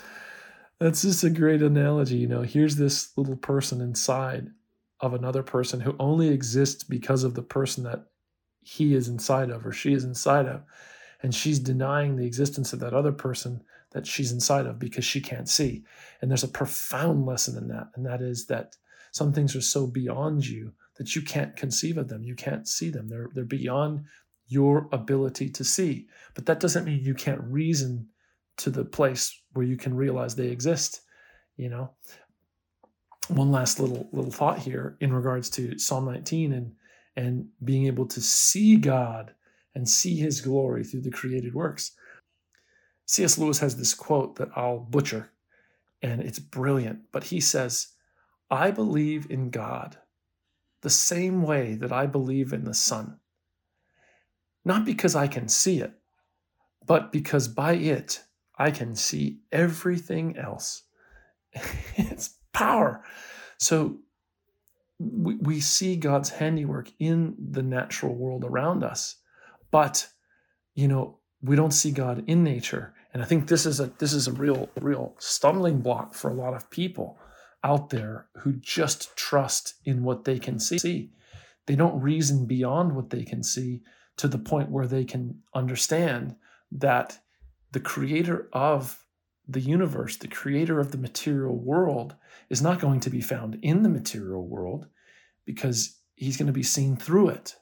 that's 0.80 1.02
just 1.02 1.22
a 1.22 1.30
great 1.30 1.62
analogy. 1.62 2.16
You 2.16 2.28
know, 2.28 2.42
here's 2.42 2.76
this 2.76 3.16
little 3.16 3.36
person 3.36 3.80
inside 3.80 4.48
of 5.00 5.14
another 5.14 5.42
person 5.42 5.80
who 5.80 5.94
only 6.00 6.28
exists 6.28 6.82
because 6.82 7.24
of 7.24 7.34
the 7.34 7.42
person 7.42 7.84
that 7.84 8.06
he 8.62 8.94
is 8.94 9.06
inside 9.06 9.50
of 9.50 9.66
or 9.66 9.72
she 9.72 9.92
is 9.92 10.02
inside 10.02 10.46
of. 10.46 10.62
And 11.22 11.34
she's 11.34 11.58
denying 11.58 12.16
the 12.16 12.26
existence 12.26 12.72
of 12.72 12.80
that 12.80 12.94
other 12.94 13.12
person 13.12 13.62
that 13.92 14.06
she's 14.06 14.32
inside 14.32 14.66
of 14.66 14.78
because 14.78 15.04
she 15.04 15.20
can't 15.20 15.48
see. 15.48 15.84
And 16.20 16.30
there's 16.30 16.44
a 16.44 16.48
profound 16.48 17.26
lesson 17.26 17.56
in 17.56 17.68
that. 17.68 17.88
And 17.94 18.04
that 18.06 18.20
is 18.20 18.46
that 18.46 18.76
some 19.12 19.32
things 19.32 19.56
are 19.56 19.62
so 19.62 19.86
beyond 19.86 20.46
you 20.46 20.72
that 20.96 21.16
you 21.16 21.22
can't 21.22 21.56
conceive 21.56 21.96
of 21.96 22.08
them. 22.08 22.22
You 22.22 22.34
can't 22.34 22.68
see 22.68 22.90
them. 22.90 23.08
They're, 23.08 23.30
they're 23.34 23.44
beyond 23.44 24.04
your 24.48 24.88
ability 24.92 25.50
to 25.50 25.64
see. 25.64 26.06
But 26.34 26.46
that 26.46 26.60
doesn't 26.60 26.84
mean 26.84 27.04
you 27.04 27.14
can't 27.14 27.40
reason 27.42 28.08
to 28.58 28.70
the 28.70 28.84
place 28.84 29.40
where 29.52 29.64
you 29.64 29.76
can 29.76 29.94
realize 29.94 30.34
they 30.34 30.48
exist. 30.48 31.02
You 31.56 31.70
know, 31.70 31.90
one 33.28 33.50
last 33.50 33.80
little 33.80 34.08
little 34.12 34.30
thought 34.30 34.58
here 34.58 34.96
in 35.00 35.12
regards 35.12 35.50
to 35.50 35.78
Psalm 35.78 36.06
19 36.06 36.52
and 36.52 36.72
and 37.16 37.46
being 37.64 37.86
able 37.86 38.06
to 38.06 38.20
see 38.20 38.76
God 38.76 39.34
and 39.74 39.88
see 39.88 40.16
His 40.16 40.40
glory 40.40 40.84
through 40.84 41.02
the 41.02 41.10
created 41.10 41.54
works. 41.54 41.92
C.S. 43.08 43.38
Lewis 43.38 43.58
has 43.60 43.76
this 43.76 43.94
quote 43.94 44.36
that 44.36 44.50
I'll 44.54 44.80
butcher, 44.80 45.30
and 46.02 46.20
it's 46.20 46.38
brilliant. 46.38 47.10
But 47.10 47.24
he 47.24 47.40
says, 47.40 47.88
I 48.50 48.70
believe 48.70 49.30
in 49.30 49.48
God 49.48 49.96
the 50.82 50.90
same 50.90 51.42
way 51.42 51.74
that 51.76 51.90
I 51.90 52.04
believe 52.04 52.52
in 52.52 52.64
the 52.64 52.74
sun. 52.74 53.18
Not 54.62 54.84
because 54.84 55.16
I 55.16 55.26
can 55.26 55.48
see 55.48 55.80
it, 55.80 55.92
but 56.86 57.10
because 57.10 57.48
by 57.48 57.72
it 57.74 58.22
I 58.58 58.70
can 58.70 58.94
see 58.94 59.38
everything 59.50 60.36
else. 60.36 60.82
it's 61.96 62.36
power. 62.52 63.02
So 63.56 63.96
we, 64.98 65.36
we 65.36 65.60
see 65.60 65.96
God's 65.96 66.28
handiwork 66.28 66.90
in 66.98 67.36
the 67.38 67.62
natural 67.62 68.14
world 68.14 68.44
around 68.44 68.84
us, 68.84 69.16
but 69.70 70.06
you 70.74 70.88
know, 70.88 71.18
we 71.42 71.56
don't 71.56 71.72
see 71.72 71.90
God 71.90 72.24
in 72.26 72.44
nature. 72.44 72.94
And 73.18 73.24
I 73.24 73.26
think 73.26 73.48
this 73.48 73.66
is 73.66 73.80
a 73.80 73.86
this 73.98 74.12
is 74.12 74.28
a 74.28 74.32
real 74.32 74.68
real 74.80 75.16
stumbling 75.18 75.80
block 75.80 76.14
for 76.14 76.30
a 76.30 76.34
lot 76.34 76.54
of 76.54 76.70
people 76.70 77.18
out 77.64 77.90
there 77.90 78.28
who 78.36 78.52
just 78.52 79.16
trust 79.16 79.74
in 79.84 80.04
what 80.04 80.22
they 80.22 80.38
can 80.38 80.60
see. 80.60 81.10
They 81.66 81.74
don't 81.74 82.00
reason 82.00 82.46
beyond 82.46 82.94
what 82.94 83.10
they 83.10 83.24
can 83.24 83.42
see 83.42 83.82
to 84.18 84.28
the 84.28 84.38
point 84.38 84.70
where 84.70 84.86
they 84.86 85.04
can 85.04 85.40
understand 85.52 86.36
that 86.70 87.18
the 87.72 87.80
creator 87.80 88.48
of 88.52 89.04
the 89.48 89.62
universe, 89.62 90.16
the 90.16 90.28
creator 90.28 90.78
of 90.78 90.92
the 90.92 90.98
material 90.98 91.56
world, 91.56 92.14
is 92.50 92.62
not 92.62 92.78
going 92.78 93.00
to 93.00 93.10
be 93.10 93.20
found 93.20 93.58
in 93.62 93.82
the 93.82 93.88
material 93.88 94.46
world 94.46 94.86
because 95.44 95.96
he's 96.14 96.36
going 96.36 96.46
to 96.46 96.52
be 96.52 96.62
seen 96.62 96.96
through 96.96 97.30
it. 97.30 97.56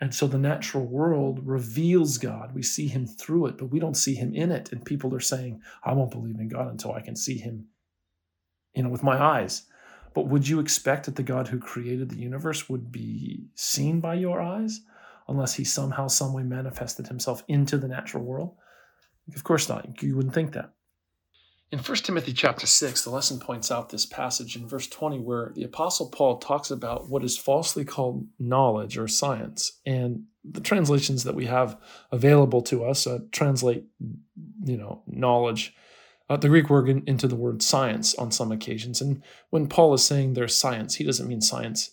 And 0.00 0.14
so 0.14 0.26
the 0.26 0.38
natural 0.38 0.84
world 0.84 1.46
reveals 1.46 2.18
God. 2.18 2.54
We 2.54 2.62
see 2.62 2.88
him 2.88 3.06
through 3.06 3.46
it, 3.46 3.58
but 3.58 3.70
we 3.70 3.78
don't 3.78 3.96
see 3.96 4.14
him 4.14 4.34
in 4.34 4.50
it. 4.50 4.72
And 4.72 4.84
people 4.84 5.14
are 5.14 5.20
saying, 5.20 5.62
I 5.84 5.92
won't 5.92 6.10
believe 6.10 6.40
in 6.40 6.48
God 6.48 6.70
until 6.70 6.92
I 6.92 7.00
can 7.00 7.16
see 7.16 7.38
him, 7.38 7.68
you 8.74 8.82
know, 8.82 8.88
with 8.88 9.02
my 9.02 9.22
eyes. 9.22 9.62
But 10.12 10.28
would 10.28 10.46
you 10.46 10.60
expect 10.60 11.06
that 11.06 11.16
the 11.16 11.22
God 11.22 11.48
who 11.48 11.58
created 11.58 12.08
the 12.10 12.20
universe 12.20 12.68
would 12.68 12.92
be 12.92 13.46
seen 13.54 14.00
by 14.00 14.14
your 14.14 14.40
eyes 14.40 14.80
unless 15.28 15.54
he 15.54 15.64
somehow, 15.64 16.08
someway 16.08 16.42
manifested 16.42 17.06
himself 17.06 17.42
into 17.48 17.78
the 17.78 17.88
natural 17.88 18.24
world? 18.24 18.54
Of 19.34 19.44
course 19.44 19.68
not. 19.68 20.02
You 20.02 20.16
wouldn't 20.16 20.34
think 20.34 20.52
that. 20.52 20.70
In 21.74 21.80
1 21.80 21.96
Timothy 22.04 22.32
chapter 22.32 22.68
6, 22.68 23.02
the 23.02 23.10
lesson 23.10 23.40
points 23.40 23.68
out 23.68 23.88
this 23.88 24.06
passage 24.06 24.54
in 24.54 24.68
verse 24.68 24.86
20 24.86 25.18
where 25.18 25.50
the 25.56 25.64
apostle 25.64 26.08
Paul 26.08 26.38
talks 26.38 26.70
about 26.70 27.08
what 27.08 27.24
is 27.24 27.36
falsely 27.36 27.84
called 27.84 28.28
knowledge 28.38 28.96
or 28.96 29.08
science. 29.08 29.80
And 29.84 30.26
the 30.44 30.60
translations 30.60 31.24
that 31.24 31.34
we 31.34 31.46
have 31.46 31.76
available 32.12 32.62
to 32.62 32.84
us 32.84 33.08
uh, 33.08 33.18
translate, 33.32 33.86
you 34.64 34.76
know, 34.76 35.02
knowledge, 35.08 35.74
uh, 36.30 36.36
the 36.36 36.48
Greek 36.48 36.70
word 36.70 36.88
in, 36.88 37.02
into 37.08 37.26
the 37.26 37.34
word 37.34 37.60
science 37.60 38.14
on 38.14 38.30
some 38.30 38.52
occasions. 38.52 39.00
And 39.00 39.20
when 39.50 39.66
Paul 39.66 39.94
is 39.94 40.04
saying 40.04 40.34
there's 40.34 40.54
science, 40.54 40.94
he 40.94 41.02
doesn't 41.02 41.26
mean 41.26 41.40
science 41.40 41.90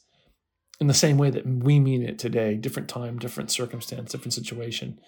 in 0.80 0.86
the 0.86 0.94
same 0.94 1.18
way 1.18 1.32
that 1.32 1.48
we 1.48 1.80
mean 1.80 2.04
it 2.04 2.20
today, 2.20 2.54
different 2.54 2.88
time, 2.88 3.18
different 3.18 3.50
circumstance, 3.50 4.12
different 4.12 4.36
situation. 4.36 5.00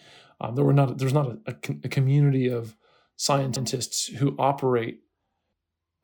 Um, 0.42 0.56
there 0.56 0.66
were 0.66 0.74
not 0.74 0.98
there's 0.98 1.14
not 1.14 1.28
a, 1.28 1.38
a, 1.46 1.56
a 1.84 1.90
community 1.90 2.48
of 2.48 2.76
scientists 3.16 4.08
who 4.08 4.36
operate 4.38 5.00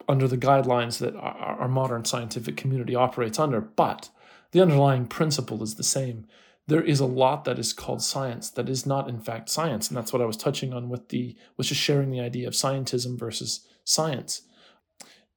under 0.08 0.28
the 0.28 0.38
guidelines 0.38 1.00
that 1.00 1.16
our, 1.16 1.68
modern 1.68 2.04
scientific 2.04 2.58
community 2.58 2.96
operates 2.96 3.38
under, 3.38 3.62
but 3.62 4.10
the 4.51 4.62
underlying 4.62 5.06
principle 5.06 5.62
is 5.62 5.75
the 5.75 5.84
same. 5.84 6.25
There 6.68 6.84
is 6.84 7.00
a 7.00 7.06
lot 7.06 7.46
that 7.46 7.60
is 7.60 7.74
called 7.74 8.01
science 8.01 8.50
that 8.51 8.70
is 8.70 8.86
not, 8.86 9.08
in 9.08 9.20
fact, 9.20 9.50
science, 9.50 9.88
and 9.88 9.98
that's 9.98 10.12
what 10.12 10.22
I 10.22 10.25
was 10.25 10.38
touching 10.38 10.74
on 10.74 10.89
with 10.89 11.10
the 11.10 11.36
was 11.58 11.68
just 11.68 11.82
sharing 11.82 12.10
the 12.10 12.20
idea 12.20 12.48
of 12.48 12.54
scientism 12.54 13.20
versus 13.20 13.68
science. 13.84 14.42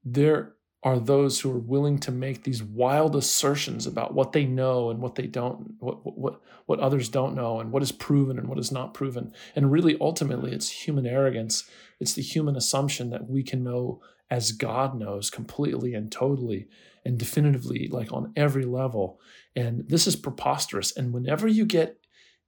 There 0.04 0.54
are 0.84 0.98
those 0.98 1.40
who 1.40 1.50
are 1.50 1.58
willing 1.58 1.98
to 1.98 2.10
make 2.10 2.42
these 2.42 2.62
wild 2.62 3.14
assertions 3.14 3.86
about 3.86 4.14
what 4.14 4.32
they 4.32 4.44
know 4.44 4.90
and 4.90 5.00
what 5.00 5.14
they 5.14 5.26
don't 5.26 5.74
what 5.78 6.18
what 6.18 6.40
what 6.66 6.80
others 6.80 7.08
don't 7.08 7.36
know 7.36 7.60
and 7.60 7.70
what 7.70 7.82
is 7.82 7.92
proven 7.92 8.38
and 8.38 8.48
what 8.48 8.58
is 8.58 8.72
not 8.72 8.94
proven. 8.94 9.32
And 9.54 9.70
really 9.70 9.96
ultimately 10.00 10.52
it's 10.52 10.68
human 10.68 11.06
arrogance. 11.06 11.68
It's 12.00 12.14
the 12.14 12.22
human 12.22 12.56
assumption 12.56 13.10
that 13.10 13.28
we 13.28 13.42
can 13.42 13.62
know 13.62 14.00
as 14.30 14.52
god 14.52 14.98
knows 14.98 15.30
completely 15.30 15.94
and 15.94 16.10
totally 16.10 16.68
and 17.04 17.18
definitively 17.18 17.88
like 17.88 18.12
on 18.12 18.32
every 18.34 18.64
level. 18.64 19.20
And 19.54 19.88
this 19.88 20.06
is 20.06 20.16
preposterous. 20.16 20.96
And 20.96 21.12
whenever 21.12 21.46
you 21.46 21.64
get 21.64 21.98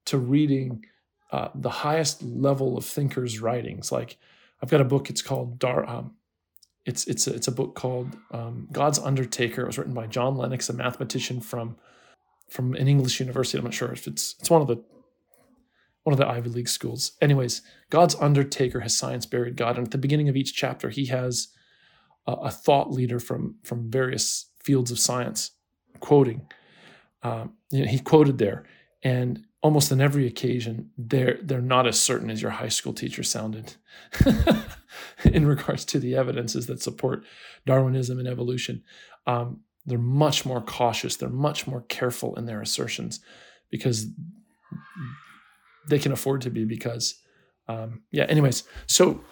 to 0.06 0.18
reading 0.18 0.84
uh, 1.30 1.48
the 1.54 1.70
highest 1.70 2.22
level 2.22 2.76
of 2.76 2.84
thinkers 2.84 3.40
writings 3.40 3.90
like 3.90 4.18
i've 4.62 4.70
got 4.70 4.80
a 4.80 4.84
book 4.84 5.10
it's 5.10 5.22
called 5.22 5.58
Dar, 5.58 5.84
um, 5.88 6.12
it's 6.86 7.06
it's 7.06 7.26
a, 7.26 7.34
it's 7.34 7.48
a 7.48 7.52
book 7.52 7.74
called 7.74 8.16
um, 8.30 8.68
God's 8.70 8.98
Undertaker. 8.98 9.62
It 9.62 9.66
was 9.66 9.78
written 9.78 9.94
by 9.94 10.06
John 10.06 10.36
Lennox, 10.36 10.68
a 10.68 10.72
mathematician 10.72 11.40
from 11.40 11.76
from 12.48 12.74
an 12.74 12.88
English 12.88 13.20
university. 13.20 13.58
I'm 13.58 13.64
not 13.64 13.74
sure 13.74 13.92
if 13.92 14.06
it's 14.06 14.34
it's 14.40 14.50
one 14.50 14.60
of 14.60 14.68
the 14.68 14.82
one 16.02 16.12
of 16.12 16.18
the 16.18 16.28
Ivy 16.28 16.50
League 16.50 16.68
schools. 16.68 17.12
Anyways, 17.22 17.62
God's 17.88 18.14
Undertaker 18.16 18.80
has 18.80 18.96
science 18.96 19.24
buried 19.24 19.56
God, 19.56 19.76
and 19.78 19.86
at 19.86 19.92
the 19.92 19.98
beginning 19.98 20.28
of 20.28 20.36
each 20.36 20.54
chapter, 20.54 20.90
he 20.90 21.06
has 21.06 21.48
a, 22.26 22.32
a 22.32 22.50
thought 22.50 22.90
leader 22.90 23.18
from 23.18 23.56
from 23.64 23.90
various 23.90 24.50
fields 24.62 24.90
of 24.90 24.98
science 24.98 25.52
quoting. 26.00 26.46
Um, 27.22 27.54
you 27.70 27.84
know, 27.84 27.90
he 27.90 27.98
quoted 27.98 28.36
there, 28.36 28.64
and 29.02 29.42
almost 29.64 29.90
on 29.90 30.00
every 30.00 30.26
occasion, 30.26 30.90
they're 30.98 31.38
they're 31.42 31.62
not 31.62 31.86
as 31.86 31.98
certain 31.98 32.30
as 32.30 32.42
your 32.42 32.50
high 32.50 32.68
school 32.68 32.92
teacher 32.92 33.22
sounded 33.22 33.74
in 35.24 35.46
regards 35.46 35.86
to 35.86 35.98
the 35.98 36.14
evidences 36.14 36.66
that 36.66 36.82
support 36.82 37.24
Darwinism 37.66 38.18
and 38.18 38.28
evolution. 38.28 38.84
Um, 39.26 39.62
they're 39.86 39.98
much 39.98 40.44
more 40.44 40.60
cautious. 40.60 41.16
They're 41.16 41.30
much 41.30 41.66
more 41.66 41.80
careful 41.88 42.36
in 42.36 42.44
their 42.44 42.60
assertions 42.60 43.20
because 43.70 44.06
they 45.88 45.98
can 45.98 46.12
afford 46.12 46.42
to 46.42 46.50
be. 46.50 46.66
Because, 46.66 47.14
um, 47.66 48.02
yeah. 48.10 48.24
Anyways, 48.24 48.64
so 48.86 49.24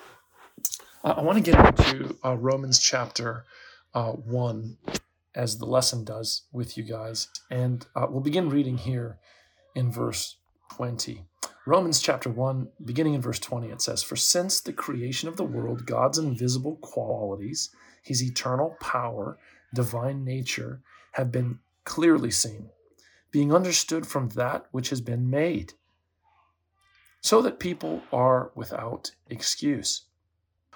uh, 1.05 1.15
I 1.19 1.23
want 1.23 1.45
to 1.45 1.51
get 1.51 1.79
into 1.79 2.17
uh, 2.25 2.37
Romans 2.37 2.79
chapter 2.79 3.45
uh, 3.93 4.13
one 4.13 4.79
as 5.35 5.59
the 5.59 5.67
lesson 5.67 6.05
does 6.05 6.47
with 6.53 6.79
you 6.79 6.85
guys, 6.85 7.29
and 7.51 7.87
uh, 7.95 8.07
we'll 8.09 8.23
begin 8.23 8.49
reading 8.49 8.79
here 8.79 9.19
in 9.75 9.91
verse 9.91 10.37
20. 10.77 11.25
Romans 11.65 12.01
chapter 12.01 12.29
1, 12.29 12.69
beginning 12.85 13.15
in 13.15 13.21
verse 13.21 13.39
20, 13.39 13.69
it 13.69 13.81
says, 13.81 14.03
For 14.03 14.17
since 14.17 14.61
the 14.61 14.73
creation 14.73 15.29
of 15.29 15.37
the 15.37 15.45
world, 15.45 15.87
God's 15.87 16.19
invisible 16.19 16.77
qualities, 16.77 17.71
his 18.03 18.23
eternal 18.23 18.77
power, 18.81 19.39
divine 19.75 20.25
nature, 20.25 20.81
have 21.13 21.31
been 21.31 21.61
clearly 21.85 22.31
seen, 22.31 22.71
being 23.31 23.55
understood 23.55 24.07
from 24.07 24.31
that 24.31 24.67
which 24.73 24.91
has 24.91 25.01
been 25.01 25.31
made, 25.31 25.75
so 27.21 27.41
that 27.43 27.61
people 27.61 28.03
are 28.13 28.51
without 28.57 29.13
excuse. 29.31 30.07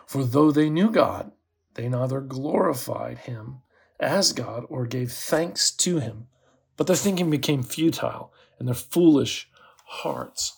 For 0.07 0.25
though 0.25 0.53
they 0.53 0.71
knew 0.71 0.93
God, 0.93 1.33
they 1.75 1.89
neither 1.89 2.21
glorified 2.21 3.19
him 3.19 3.63
as 3.99 4.33
God 4.33 4.65
or 4.69 4.87
gave 4.87 5.11
thanks 5.11 5.71
to 5.73 5.99
him, 5.99 6.29
but 6.77 6.87
their 6.87 6.95
thinking 6.95 7.29
became 7.29 7.63
futile 7.63 8.33
and 8.59 8.69
their 8.69 8.75
foolish 8.75 9.49
hearts 9.87 10.57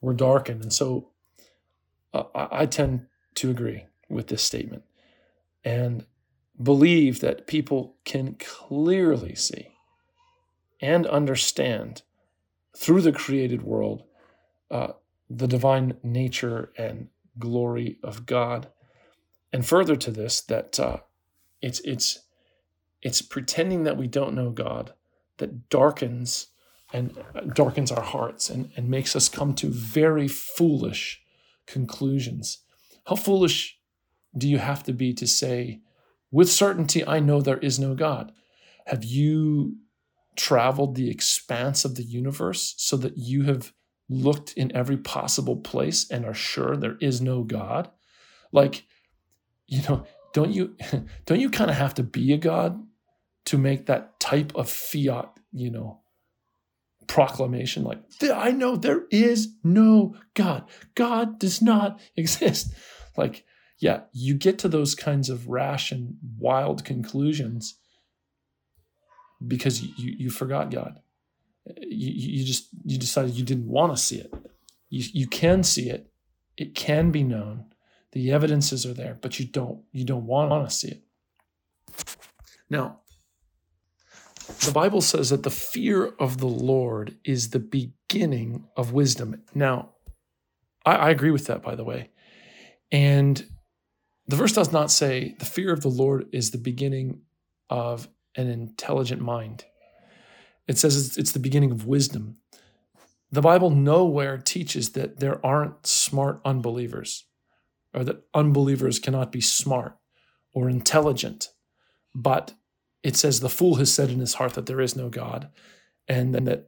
were 0.00 0.14
darkened. 0.14 0.62
And 0.62 0.72
so 0.72 1.10
uh, 2.12 2.24
I 2.34 2.66
tend 2.66 3.06
to 3.36 3.50
agree 3.50 3.86
with 4.08 4.28
this 4.28 4.42
statement 4.42 4.82
and 5.64 6.04
believe 6.62 7.20
that 7.20 7.46
people 7.46 7.96
can 8.04 8.34
clearly 8.38 9.34
see 9.34 9.68
and 10.80 11.06
understand 11.06 12.02
through 12.76 13.02
the 13.02 13.12
created 13.12 13.62
world 13.62 14.04
uh, 14.70 14.92
the 15.28 15.46
divine 15.46 15.96
nature 16.02 16.72
and 16.76 17.08
glory 17.38 17.98
of 18.02 18.26
God. 18.26 18.68
And 19.52 19.66
further 19.66 19.96
to 19.96 20.10
this, 20.10 20.40
that 20.42 20.78
uh, 20.78 20.98
it's 21.60 21.80
it's 21.80 22.20
it's 23.02 23.22
pretending 23.22 23.84
that 23.84 23.96
we 23.96 24.06
don't 24.06 24.34
know 24.34 24.50
God 24.50 24.92
that 25.38 25.68
darkens 25.68 26.48
and 26.92 27.16
darkens 27.54 27.92
our 27.92 28.02
hearts 28.02 28.50
and, 28.50 28.70
and 28.76 28.88
makes 28.88 29.14
us 29.14 29.28
come 29.28 29.54
to 29.54 29.68
very 29.68 30.28
foolish 30.28 31.20
conclusions. 31.66 32.58
How 33.06 33.16
foolish 33.16 33.78
do 34.36 34.48
you 34.48 34.58
have 34.58 34.82
to 34.84 34.92
be 34.92 35.12
to 35.14 35.26
say, 35.26 35.80
with 36.30 36.50
certainty, 36.50 37.06
I 37.06 37.20
know 37.20 37.40
there 37.40 37.58
is 37.58 37.78
no 37.78 37.94
God? 37.94 38.32
Have 38.86 39.04
you 39.04 39.76
traveled 40.36 40.94
the 40.94 41.10
expanse 41.10 41.84
of 41.84 41.96
the 41.96 42.02
universe 42.02 42.74
so 42.76 42.96
that 42.96 43.18
you 43.18 43.44
have 43.44 43.72
looked 44.08 44.52
in 44.54 44.74
every 44.74 44.96
possible 44.96 45.56
place 45.56 46.08
and 46.10 46.24
are 46.24 46.34
sure 46.34 46.76
there 46.76 46.96
is 47.00 47.20
no 47.20 47.42
God? 47.42 47.90
Like, 48.52 48.84
you 49.66 49.82
know, 49.82 50.06
don't 50.32 50.52
you 50.52 50.76
don't 51.26 51.40
you 51.40 51.50
kind 51.50 51.70
of 51.70 51.76
have 51.76 51.94
to 51.94 52.02
be 52.02 52.32
a 52.32 52.38
god 52.38 52.82
to 53.46 53.58
make 53.58 53.86
that 53.86 54.20
type 54.20 54.52
of 54.54 54.68
fiat, 54.68 55.30
you 55.52 55.70
know, 55.70 55.99
proclamation 57.10 57.82
like 57.82 57.98
i 58.32 58.52
know 58.52 58.76
there 58.76 59.02
is 59.10 59.48
no 59.64 60.14
god. 60.34 60.64
God 60.94 61.40
does 61.40 61.60
not 61.60 61.98
exist. 62.16 62.72
Like 63.16 63.44
yeah 63.80 64.02
you 64.12 64.34
get 64.34 64.60
to 64.60 64.68
those 64.68 64.94
kinds 64.94 65.28
of 65.28 65.48
rash 65.48 65.90
and 65.90 66.16
wild 66.38 66.84
conclusions 66.84 67.74
because 69.44 69.82
you 69.82 69.90
you 69.96 70.30
forgot 70.30 70.70
god. 70.70 71.00
You, 71.80 72.12
you 72.38 72.44
just 72.44 72.68
you 72.84 72.96
decided 72.96 73.34
you 73.34 73.44
didn't 73.44 73.66
want 73.66 73.92
to 73.92 74.00
see 74.00 74.20
it. 74.20 74.32
You, 74.88 75.04
you 75.12 75.26
can 75.26 75.64
see 75.64 75.90
it. 75.90 76.12
It 76.56 76.76
can 76.76 77.10
be 77.10 77.24
known. 77.24 77.64
The 78.12 78.30
evidences 78.30 78.86
are 78.86 78.94
there 78.94 79.18
but 79.20 79.40
you 79.40 79.46
don't 79.46 79.82
you 79.90 80.04
don't 80.04 80.26
want 80.26 80.68
to 80.68 80.72
see 80.72 80.88
it. 80.92 81.02
Now 82.68 82.99
the 84.58 84.72
Bible 84.72 85.00
says 85.00 85.30
that 85.30 85.42
the 85.42 85.50
fear 85.50 86.06
of 86.18 86.38
the 86.38 86.46
Lord 86.46 87.16
is 87.24 87.50
the 87.50 87.58
beginning 87.58 88.64
of 88.76 88.92
wisdom. 88.92 89.42
Now, 89.54 89.90
I, 90.84 90.94
I, 90.94 91.10
agree 91.10 91.30
with 91.30 91.46
that, 91.46 91.62
by 91.62 91.74
the 91.74 91.84
way. 91.84 92.10
And 92.92 93.44
the 94.26 94.36
verse 94.36 94.52
does 94.52 94.72
not 94.72 94.90
say 94.90 95.34
the 95.38 95.44
fear 95.44 95.72
of 95.72 95.80
the 95.80 95.88
Lord 95.88 96.28
is 96.32 96.50
the 96.50 96.58
beginning 96.58 97.22
of 97.68 98.08
an 98.36 98.48
intelligent 98.48 99.20
mind. 99.22 99.64
It 100.68 100.78
says 100.78 101.06
it's, 101.06 101.16
it's 101.16 101.32
the 101.32 101.38
beginning 101.38 101.72
of 101.72 101.86
wisdom. 101.86 102.36
The 103.32 103.42
Bible 103.42 103.70
nowhere 103.70 104.38
teaches 104.38 104.90
that 104.90 105.20
there 105.20 105.44
aren't 105.44 105.86
smart 105.86 106.40
unbelievers 106.44 107.24
or 107.94 108.04
that 108.04 108.22
unbelievers 108.34 108.98
cannot 108.98 109.32
be 109.32 109.40
smart 109.40 109.96
or 110.52 110.68
intelligent. 110.68 111.48
But 112.14 112.54
it 113.02 113.16
says 113.16 113.40
the 113.40 113.48
fool 113.48 113.76
has 113.76 113.92
said 113.92 114.10
in 114.10 114.20
his 114.20 114.34
heart 114.34 114.54
that 114.54 114.66
there 114.66 114.80
is 114.80 114.96
no 114.96 115.08
God, 115.08 115.50
and 116.08 116.34
then 116.34 116.44
that 116.44 116.66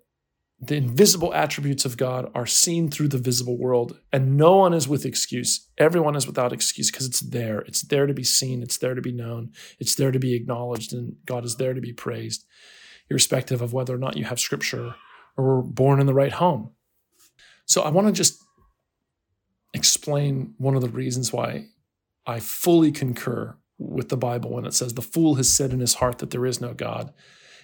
the 0.65 0.77
invisible 0.77 1.35
attributes 1.35 1.85
of 1.85 1.97
God 1.97 2.31
are 2.37 2.47
seen 2.47 2.89
through 2.89 3.09
the 3.09 3.19
visible 3.19 3.59
world, 3.59 3.99
and 4.13 4.37
no 4.37 4.57
one 4.57 4.73
is 4.73 4.87
with 4.87 5.05
excuse. 5.05 5.69
Everyone 5.77 6.15
is 6.15 6.27
without 6.27 6.53
excuse 6.53 6.91
because 6.91 7.07
it's 7.07 7.21
there. 7.21 7.61
It's 7.63 7.83
there 7.83 8.07
to 8.07 8.15
be 8.15 8.23
seen. 8.23 8.63
It's 8.63 8.79
there 8.79 8.95
to 8.95 9.03
be 9.03 9.13
known. 9.13 9.51
It's 9.81 9.97
there 9.97 10.13
to 10.13 10.21
be 10.21 10.37
acknowledged, 10.37 10.93
and 10.93 11.17
God 11.27 11.45
is 11.45 11.57
there 11.57 11.75
to 11.75 11.81
be 11.81 11.93
praised, 11.93 12.47
irrespective 13.11 13.61
of 13.61 13.73
whether 13.73 13.93
or 13.93 13.99
not 13.99 14.17
you 14.17 14.25
have 14.25 14.39
scripture 14.39 14.95
or 15.37 15.45
were 15.45 15.63
born 15.63 16.01
in 16.01 16.07
the 16.07 16.15
right 16.15 16.33
home. 16.33 16.71
So 17.67 17.83
I 17.83 17.91
want 17.91 18.07
to 18.07 18.13
just 18.13 18.41
explain 19.75 20.55
one 20.59 20.77
of 20.77 20.83
the 20.83 20.89
reasons 20.89 21.33
why 21.33 21.67
I 22.25 22.39
fully 22.39 22.93
concur 22.93 23.57
with 23.89 24.09
the 24.09 24.17
Bible 24.17 24.51
when 24.51 24.67
it 24.67 24.75
says 24.75 24.95
the 24.95 25.03
fool 25.03 25.37
has 25.37 25.53
said 25.53 25.73
in 25.73 25.81
his 25.81 25.95
heart 25.95 26.19
that 26.19 26.31
there 26.31 26.47
is 26.47 26.61
no 26.61 26.75
God, 26.75 27.13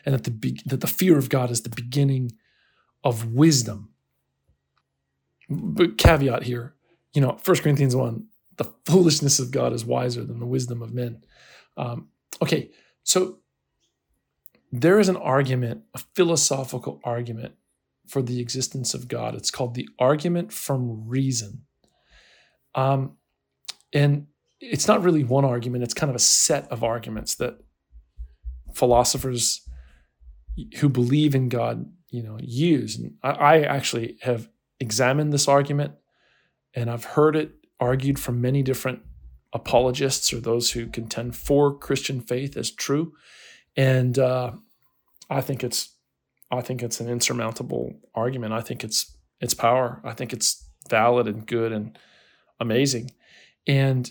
and 0.05 0.15
that 0.15 0.25
the 0.25 0.61
that 0.67 0.81
the 0.81 0.87
fear 0.87 1.19
of 1.19 1.29
God 1.29 1.51
is 1.51 1.63
the 1.63 1.69
beginning 1.69 2.33
of 3.05 3.33
wisdom. 3.33 3.91
But 5.49 5.97
caveat 5.97 6.43
here, 6.43 6.75
you 7.15 7.23
know, 7.23 7.39
1 7.43 7.57
Corinthians 7.59 7.97
1, 7.97 8.27
the 8.57 8.73
foolishness 8.85 9.39
of 9.39 9.51
God 9.51 9.73
is 9.73 9.85
wiser 9.85 10.25
than 10.25 10.41
the 10.41 10.47
wisdom 10.47 10.83
of 10.83 10.93
men. 10.93 11.25
Um, 11.77 12.09
okay, 12.43 12.71
so 13.03 13.39
there 14.71 14.99
is 14.99 15.09
an 15.09 15.17
argument, 15.17 15.85
a 15.95 15.99
philosophical 16.15 17.01
argument 17.05 17.55
for 18.07 18.23
the 18.23 18.41
existence 18.41 18.95
of 18.95 19.09
God. 19.09 19.35
It's 19.35 19.51
called 19.51 19.75
the 19.75 19.89
argument 19.99 20.53
from 20.53 21.09
reason. 21.09 21.65
Um, 22.75 23.17
and 23.93 24.27
it's 24.61 24.89
not 24.89 25.03
really 25.03 25.25
one 25.25 25.45
argument, 25.45 25.85
it's 25.85 25.95
kind 25.95 26.11
of 26.11 26.17
a 26.17 26.21
set 26.21 26.71
of 26.71 26.83
arguments 26.83 27.35
that 27.37 27.59
philosophers 28.75 29.63
who 30.79 30.89
believe 30.89 31.35
in 31.35 31.49
God, 31.49 31.91
you 32.11 32.23
know, 32.23 32.39
use. 32.41 32.97
And 32.97 33.15
I, 33.23 33.31
I 33.31 33.61
actually 33.61 34.19
have 34.23 34.49
examined 34.81 35.33
this 35.33 35.49
argument 35.49 35.93
and 36.75 36.91
I've 36.91 37.05
heard 37.05 37.37
it 37.37 37.53
argued 37.81 38.19
from 38.19 38.41
many 38.41 38.63
different 38.63 39.01
apologists 39.53 40.33
or 40.33 40.41
those 40.41 40.73
who 40.73 40.87
contend 40.87 41.37
for 41.37 41.77
Christian 41.77 42.21
faith 42.21 42.57
as 42.57 42.71
true. 42.71 43.13
And 43.77 44.19
uh, 44.19 44.53
I 45.31 45.41
think 45.41 45.65
it's 45.65 45.95
I 46.51 46.63
think 46.63 46.83
it's 46.83 47.01
an 47.01 47.09
insurmountable 47.09 47.93
argument. 48.15 48.53
I 48.53 48.61
think 48.61 48.85
it's 48.85 49.17
it's 49.41 49.55
power. 49.55 50.01
I 50.05 50.13
think 50.13 50.33
it's 50.33 50.69
valid 50.89 51.27
and 51.27 51.47
good 51.47 51.73
and 51.73 51.99
amazing. 52.59 53.11
And 53.67 54.11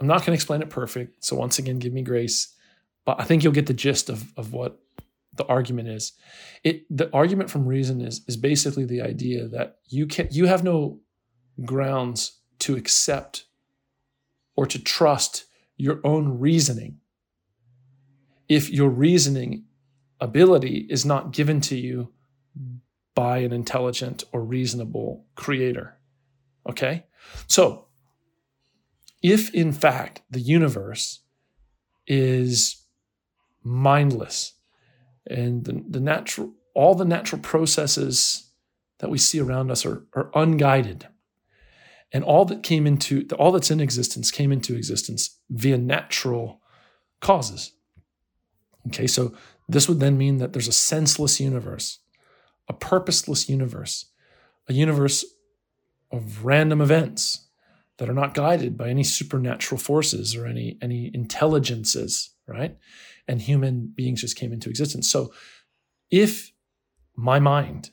I'm 0.00 0.06
not 0.06 0.18
going 0.18 0.26
to 0.26 0.34
explain 0.34 0.62
it 0.62 0.70
perfect. 0.70 1.24
So 1.24 1.36
once 1.36 1.58
again, 1.58 1.78
give 1.78 1.92
me 1.92 2.02
grace. 2.02 2.54
But 3.04 3.20
I 3.20 3.24
think 3.24 3.42
you'll 3.42 3.52
get 3.52 3.66
the 3.66 3.74
gist 3.74 4.10
of, 4.10 4.32
of 4.36 4.52
what 4.52 4.78
the 5.34 5.46
argument 5.46 5.88
is. 5.88 6.12
It 6.64 6.84
the 6.94 7.12
argument 7.14 7.50
from 7.50 7.66
reason 7.66 8.00
is 8.00 8.22
is 8.26 8.36
basically 8.36 8.84
the 8.84 9.02
idea 9.02 9.46
that 9.48 9.78
you 9.86 10.06
can 10.06 10.28
you 10.30 10.46
have 10.46 10.64
no 10.64 11.00
grounds 11.64 12.40
to 12.60 12.74
accept 12.74 13.46
or 14.56 14.66
to 14.66 14.82
trust 14.82 15.44
your 15.76 16.00
own 16.04 16.38
reasoning 16.38 16.98
if 18.48 18.70
your 18.70 18.88
reasoning 18.88 19.64
ability 20.20 20.86
is 20.88 21.04
not 21.04 21.32
given 21.32 21.60
to 21.60 21.76
you 21.76 22.12
by 23.14 23.38
an 23.38 23.52
intelligent 23.52 24.24
or 24.32 24.42
reasonable 24.42 25.24
creator. 25.34 25.98
Okay? 26.68 27.04
So, 27.46 27.85
if 29.26 29.52
in 29.52 29.72
fact 29.72 30.22
the 30.30 30.38
universe 30.38 31.20
is 32.06 32.84
mindless 33.64 34.52
and 35.28 35.64
the, 35.64 35.84
the 35.88 35.98
natural 35.98 36.52
all 36.74 36.94
the 36.94 37.04
natural 37.04 37.40
processes 37.40 38.50
that 38.98 39.10
we 39.10 39.18
see 39.18 39.40
around 39.40 39.70
us 39.70 39.84
are, 39.84 40.06
are 40.14 40.30
unguided 40.34 41.08
and 42.12 42.22
all 42.22 42.44
that 42.44 42.62
came 42.62 42.86
into 42.86 43.26
all 43.36 43.50
that's 43.50 43.70
in 43.70 43.80
existence 43.80 44.30
came 44.30 44.52
into 44.52 44.76
existence 44.76 45.40
via 45.50 45.76
natural 45.76 46.60
causes. 47.20 47.72
Okay 48.86 49.08
so 49.08 49.34
this 49.68 49.88
would 49.88 49.98
then 49.98 50.16
mean 50.16 50.36
that 50.36 50.52
there's 50.52 50.68
a 50.68 50.72
senseless 50.72 51.40
universe 51.40 51.98
a 52.68 52.72
purposeless 52.72 53.48
universe 53.48 54.06
a 54.68 54.72
universe 54.72 55.24
of 56.12 56.44
random 56.44 56.80
events 56.80 57.45
that 57.98 58.08
are 58.08 58.14
not 58.14 58.34
guided 58.34 58.76
by 58.76 58.88
any 58.88 59.02
supernatural 59.02 59.78
forces 59.78 60.34
or 60.34 60.46
any 60.46 60.78
any 60.82 61.10
intelligences 61.14 62.30
right? 62.48 62.76
And 63.26 63.42
human 63.42 63.88
beings 63.88 64.20
just 64.20 64.36
came 64.36 64.52
into 64.52 64.70
existence. 64.70 65.08
So 65.08 65.32
if 66.10 66.52
my 67.16 67.38
mind 67.38 67.90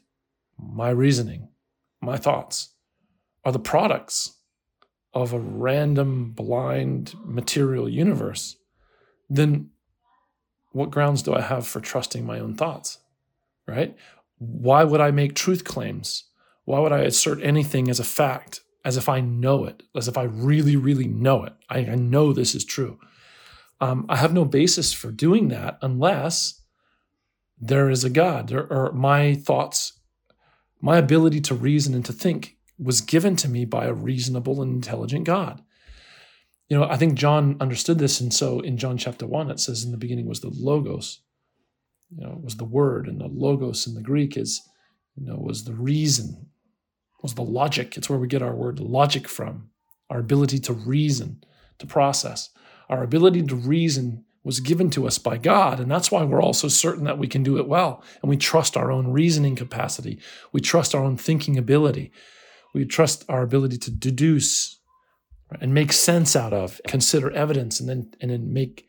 my 0.58 0.90
reasoning 0.90 1.50
my 2.02 2.18
thoughts 2.18 2.74
are 3.44 3.52
the 3.52 3.60
products 3.60 4.38
of 5.14 5.34
a 5.34 5.40
random 5.40 6.32
blind 6.32 7.16
material 7.24 7.90
universe 7.90 8.58
then 9.30 9.70
what 10.72 10.92
grounds 10.92 11.24
do 11.24 11.34
i 11.34 11.42
have 11.42 11.66
for 11.66 11.80
trusting 11.80 12.26
my 12.26 12.40
own 12.40 12.54
thoughts 12.54 13.00
right? 13.68 13.96
Why 14.38 14.84
would 14.84 15.02
i 15.02 15.12
make 15.12 15.36
truth 15.36 15.64
claims? 15.64 16.26
Why 16.66 16.80
would 16.80 16.92
i 16.92 17.00
assert 17.00 17.42
anything 17.42 17.90
as 17.90 18.00
a 18.00 18.04
fact 18.04 18.62
as 18.86 18.98
if 18.98 19.08
I 19.08 19.22
know 19.22 19.66
it, 19.66 19.84
as 19.96 20.08
if 20.08 20.18
I 20.18 20.24
really, 20.24 20.76
really 20.76 21.08
know 21.08 21.44
it. 21.46 21.54
I, 21.70 21.80
I 21.80 21.96
know 21.96 22.34
this 22.34 22.54
is 22.56 22.66
true. 22.66 23.00
Um, 23.80 24.06
I 24.10 24.18
have 24.18 24.34
no 24.34 24.46
basis 24.46 24.94
for 24.94 25.12
doing 25.12 25.50
that 25.50 25.78
unless 25.82 26.62
there 27.60 27.90
is 27.90 28.04
a 28.04 28.10
God, 28.10 28.52
or, 28.52 28.66
or 28.66 28.92
my 28.92 29.36
thoughts, 29.36 29.94
my 30.82 30.98
ability 30.98 31.40
to 31.42 31.56
reason 31.56 31.94
and 31.94 32.06
to 32.06 32.14
think 32.14 32.58
was 32.78 33.02
given 33.02 33.36
to 33.38 33.48
me 33.48 33.66
by 33.66 33.86
a 33.86 33.94
reasonable 33.94 34.62
and 34.62 34.74
intelligent 34.74 35.26
God. 35.26 35.62
You 36.70 36.78
know, 36.78 36.86
I 36.86 36.98
think 36.98 37.16
John 37.16 37.58
understood 37.60 38.00
this. 38.00 38.20
And 38.20 38.34
so 38.34 38.60
in 38.60 38.78
John 38.78 38.98
chapter 38.98 39.28
one, 39.28 39.52
it 39.52 39.60
says, 39.60 39.84
In 39.84 39.92
the 39.92 39.98
beginning 39.98 40.28
was 40.28 40.42
the 40.42 40.50
Logos, 40.50 41.20
you 42.10 42.24
know, 42.24 42.40
was 42.44 42.58
the 42.58 42.66
word, 42.66 43.08
and 43.08 43.20
the 43.22 43.28
Logos 43.28 43.88
in 43.88 43.94
the 43.94 44.02
Greek 44.02 44.36
is, 44.36 44.62
you 45.16 45.26
know, 45.26 45.36
was 45.36 45.64
the 45.64 45.74
reason, 45.74 46.48
was 47.24 47.34
the 47.34 47.42
logic. 47.42 47.98
It's 47.98 48.10
where 48.10 48.20
we 48.20 48.28
get 48.28 48.44
our 48.44 48.54
word 48.54 48.80
logic 48.80 49.28
from, 49.28 49.70
our 50.12 50.20
ability 50.20 50.60
to 50.60 50.74
reason, 50.74 51.44
to 51.80 51.88
process. 51.88 52.50
Our 52.90 53.02
ability 53.02 53.42
to 53.44 53.56
reason 53.56 54.26
was 54.44 54.60
given 54.60 54.90
to 54.92 55.08
us 55.08 55.18
by 55.18 55.38
God, 55.38 55.80
and 55.80 55.90
that's 55.90 56.12
why 56.12 56.24
we're 56.24 56.42
also 56.42 56.68
certain 56.68 57.06
that 57.06 57.18
we 57.18 57.28
can 57.28 57.44
do 57.44 57.58
it 57.58 57.68
well. 57.68 58.04
And 58.22 58.30
we 58.30 58.36
trust 58.36 58.76
our 58.76 58.92
own 58.92 59.08
reasoning 59.08 59.56
capacity. 59.56 60.20
We 60.52 60.60
trust 60.60 60.94
our 60.94 61.04
own 61.04 61.16
thinking 61.16 61.58
ability. 61.58 62.12
We 62.74 62.86
trust 62.86 63.24
our 63.30 63.42
ability 63.42 63.78
to 63.78 63.92
deduce 63.92 64.80
and 65.62 65.74
make 65.74 65.94
sense 65.94 66.36
out 66.36 66.52
of, 66.52 66.82
consider 66.88 67.32
evidence, 67.32 67.80
and 67.80 67.88
then 67.88 68.12
and 68.20 68.32
then 68.32 68.52
make, 68.52 68.86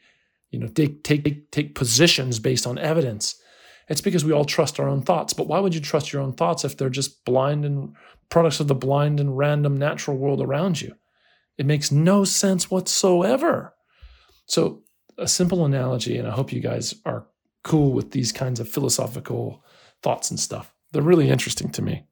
you 0.50 0.58
know, 0.58 0.66
take 0.66 1.04
take 1.04 1.50
take 1.52 1.74
positions 1.74 2.40
based 2.40 2.66
on 2.66 2.78
evidence. 2.78 3.40
It's 3.88 4.00
because 4.00 4.24
we 4.24 4.32
all 4.32 4.44
trust 4.44 4.80
our 4.80 4.88
own 4.88 5.02
thoughts. 5.02 5.32
But 5.32 5.46
why 5.46 5.58
would 5.58 5.74
you 5.74 5.80
trust 5.80 6.12
your 6.12 6.22
own 6.22 6.32
thoughts 6.32 6.64
if 6.64 6.76
they're 6.76 6.88
just 6.88 7.24
blind 7.24 7.64
and 7.64 7.94
products 8.30 8.60
of 8.60 8.68
the 8.68 8.74
blind 8.74 9.20
and 9.20 9.36
random 9.36 9.76
natural 9.76 10.16
world 10.16 10.40
around 10.40 10.80
you? 10.80 10.94
It 11.58 11.66
makes 11.66 11.92
no 11.92 12.24
sense 12.24 12.70
whatsoever. 12.70 13.74
So, 14.46 14.82
a 15.16 15.28
simple 15.28 15.64
analogy, 15.64 16.18
and 16.18 16.26
I 16.26 16.32
hope 16.32 16.52
you 16.52 16.60
guys 16.60 16.94
are 17.06 17.26
cool 17.62 17.92
with 17.92 18.10
these 18.10 18.32
kinds 18.32 18.58
of 18.58 18.68
philosophical 18.68 19.62
thoughts 20.02 20.30
and 20.30 20.40
stuff. 20.40 20.72
They're 20.92 21.02
really 21.02 21.30
interesting 21.30 21.70
to 21.70 21.82
me. 21.82 22.04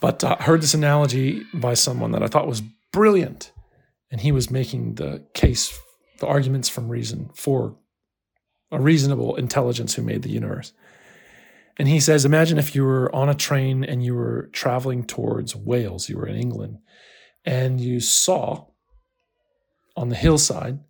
But 0.00 0.22
uh, 0.24 0.36
I 0.38 0.42
heard 0.42 0.62
this 0.62 0.74
analogy 0.74 1.44
by 1.54 1.74
someone 1.74 2.10
that 2.10 2.22
I 2.22 2.26
thought 2.26 2.46
was 2.46 2.62
brilliant. 2.92 3.52
And 4.10 4.20
he 4.20 4.30
was 4.30 4.50
making 4.50 4.96
the 4.96 5.26
case, 5.32 5.78
the 6.18 6.26
arguments 6.26 6.68
from 6.68 6.88
reason 6.88 7.30
for 7.34 7.78
a 8.72 8.80
reasonable 8.80 9.36
intelligence 9.36 9.94
who 9.94 10.02
made 10.02 10.22
the 10.22 10.30
universe. 10.30 10.72
And 11.76 11.86
he 11.86 12.00
says, 12.00 12.24
Imagine 12.24 12.58
if 12.58 12.74
you 12.74 12.84
were 12.84 13.14
on 13.14 13.28
a 13.28 13.34
train 13.34 13.84
and 13.84 14.02
you 14.02 14.14
were 14.14 14.48
traveling 14.52 15.04
towards 15.04 15.54
Wales, 15.54 16.08
you 16.08 16.16
were 16.16 16.26
in 16.26 16.36
England, 16.36 16.78
and 17.44 17.80
you 17.80 18.00
saw 18.00 18.66
on 19.96 20.08
the 20.08 20.16
hillside 20.16 20.80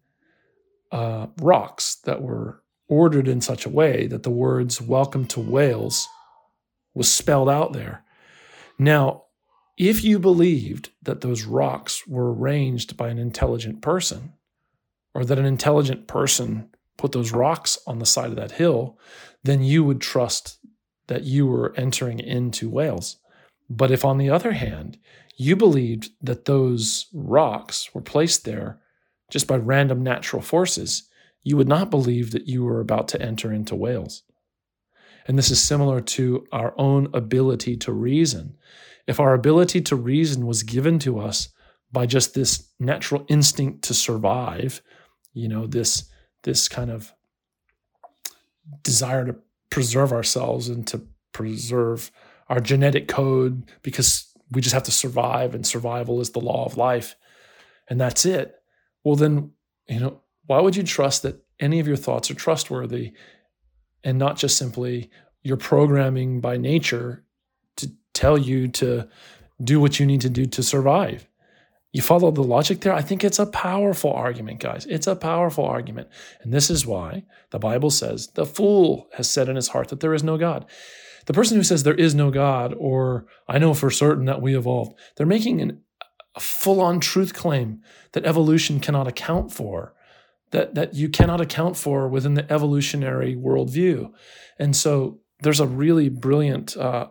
uh, 0.93 1.27
rocks 1.41 1.97
that 2.05 2.23
were 2.23 2.63
ordered 2.89 3.27
in 3.27 3.41
such 3.41 3.67
a 3.67 3.71
way 3.71 4.07
that 4.07 4.23
the 4.23 4.31
words 4.31 4.81
Welcome 4.81 5.27
to 5.27 5.41
Wales 5.41 6.09
was 6.95 7.13
spelled 7.13 7.49
out 7.49 7.73
there. 7.73 8.05
Now, 8.79 9.25
if 9.79 10.05
you 10.05 10.19
believed 10.19 10.91
that 11.03 11.23
those 11.23 11.45
rocks 11.45 12.07
were 12.07 12.33
arranged 12.33 12.97
by 12.97 13.09
an 13.09 13.19
intelligent 13.19 13.81
person, 13.83 14.35
or 15.15 15.25
that 15.25 15.39
an 15.39 15.47
intelligent 15.47 16.07
person 16.07 16.72
put 16.97 17.13
those 17.13 17.33
rocks 17.33 17.79
on 17.87 17.99
the 17.99 18.07
side 18.07 18.31
of 18.31 18.37
that 18.37 18.53
hill, 18.53 18.99
then 19.43 19.63
you 19.63 19.85
would 19.85 20.01
trust 20.01 20.59
that 21.09 21.25
you 21.25 21.47
were 21.47 21.75
entering 21.77 22.21
into 22.21 22.69
Wales. 22.69 23.17
But 23.69 23.91
if, 23.91 24.05
on 24.05 24.19
the 24.19 24.31
other 24.31 24.53
hand, 24.53 24.99
you 25.37 25.57
believed 25.57 26.11
that 26.21 26.45
those 26.45 27.07
rocks 27.13 27.95
were 27.95 28.01
placed 28.01 28.45
there 28.45 28.81
just 29.31 29.47
by 29.47 29.57
random 29.57 30.03
natural 30.03 30.43
forces, 30.43 31.09
you 31.43 31.57
would 31.57 31.69
not 31.69 31.91
believe 31.91 32.31
that 32.31 32.47
you 32.47 32.65
were 32.65 32.81
about 32.81 33.09
to 33.09 33.21
enter 33.21 33.53
into 33.53 33.75
Wales. 33.75 34.23
And 35.27 35.39
this 35.39 35.51
is 35.51 35.61
similar 35.61 36.01
to 36.01 36.47
our 36.53 36.75
own 36.77 37.09
ability 37.15 37.77
to 37.79 37.93
reason. 37.93 38.57
If 39.07 39.19
our 39.19 39.35
ability 39.35 39.81
to 39.83 39.97
reason 39.97 40.47
was 40.47 40.63
given 40.63 40.99
to 41.01 41.19
us 41.19 41.49
by 41.91 42.07
just 42.07 42.35
this 42.35 42.69
natural 42.79 43.25
instinct 43.29 43.83
to 43.85 43.95
survive, 43.95 44.83
you 45.33 45.49
know, 45.49 45.67
this 45.67 46.09
this 46.43 46.69
kind 46.69 46.91
of 46.91 47.13
desire 48.83 49.25
to 49.25 49.37
preserve 49.71 50.13
ourselves 50.13 50.69
and 50.69 50.87
to 50.87 51.03
preserve 51.33 52.11
our 52.49 52.61
genetic 52.61 53.09
code 53.09 53.65
because 53.83 54.33
we 54.51 54.61
just 54.61 54.75
have 54.75 54.83
to 54.83 54.91
survive 54.91 55.55
and 55.55 55.67
survival 55.67 56.21
is 56.21 56.31
the 56.31 56.41
law 56.41 56.65
of 56.65 56.77
life. 56.77 57.17
And 57.89 58.01
that's 58.01 58.27
it. 58.27 58.57
Well 59.05 59.17
then 59.17 59.53
you 59.89 60.01
know 60.01 60.21
why 60.47 60.61
would 60.61 60.77
you 60.77 60.83
trust 60.83 61.23
that 61.23 61.43
any 61.61 61.81
of 61.81 61.87
your 61.87 61.97
thoughts 61.97 62.31
are 62.31 62.35
trustworthy 62.35 63.13
and 64.05 64.19
not 64.19 64.37
just 64.37 64.57
simply 64.57 65.11
your 65.43 65.57
programming 65.57 66.41
by 66.41 66.57
nature 66.57 67.25
to 67.77 67.91
tell 68.13 68.37
you 68.37 68.69
to 68.69 69.09
do 69.63 69.81
what 69.81 69.99
you 69.99 70.07
need 70.07 70.21
to 70.21 70.31
do 70.31 70.47
to 70.47 70.63
survive 70.63 71.27
you 71.93 72.01
follow 72.01 72.31
the 72.31 72.43
logic 72.43 72.81
there? 72.81 72.95
I 72.95 73.03
think 73.03 73.23
it's 73.23 73.39
a 73.39 73.47
powerful 73.47 74.13
argument, 74.13 74.61
guys. 74.61 74.87
It's 74.87 75.07
a 75.07 75.17
powerful 75.17 75.65
argument. 75.65 76.09
And 76.43 76.53
this 76.53 76.71
is 76.71 76.87
why 76.87 77.25
the 77.51 77.59
Bible 77.59 77.91
says 77.91 78.29
the 78.29 78.47
fool 78.47 79.09
has 79.15 79.31
said 79.31 79.49
in 79.49 79.57
his 79.57 79.69
heart 79.69 79.89
that 79.89 80.01
there 80.01 80.15
is 80.15 80.25
no 80.25 80.39
God. 80.39 80.67
The 81.27 81.35
person 81.35 81.57
who 81.57 81.63
says 81.63 81.83
there 81.83 81.95
is 81.95 82.15
no 82.15 82.31
God, 82.31 82.75
or 82.77 83.27
I 83.47 83.59
know 83.59 83.75
for 83.75 83.91
certain 83.91 84.25
that 84.25 84.43
we 84.43 84.57
evolved, 84.57 84.99
they're 85.17 85.27
making 85.27 85.61
an, 85.61 85.81
a 86.35 86.41
full 86.41 86.81
on 86.81 86.99
truth 86.99 87.35
claim 87.35 87.83
that 88.13 88.25
evolution 88.25 88.81
cannot 88.81 89.07
account 89.07 89.53
for, 89.53 89.95
that, 90.51 90.75
that 90.75 90.95
you 90.95 91.09
cannot 91.09 91.41
account 91.41 91.77
for 91.77 92.09
within 92.09 92.35
the 92.35 92.51
evolutionary 92.51 93.37
worldview. 93.37 94.11
And 94.59 94.75
so 94.75 95.21
there's 95.43 95.61
a 95.61 95.67
really 95.67 96.09
brilliant 96.09 96.77
uh, 96.77 97.09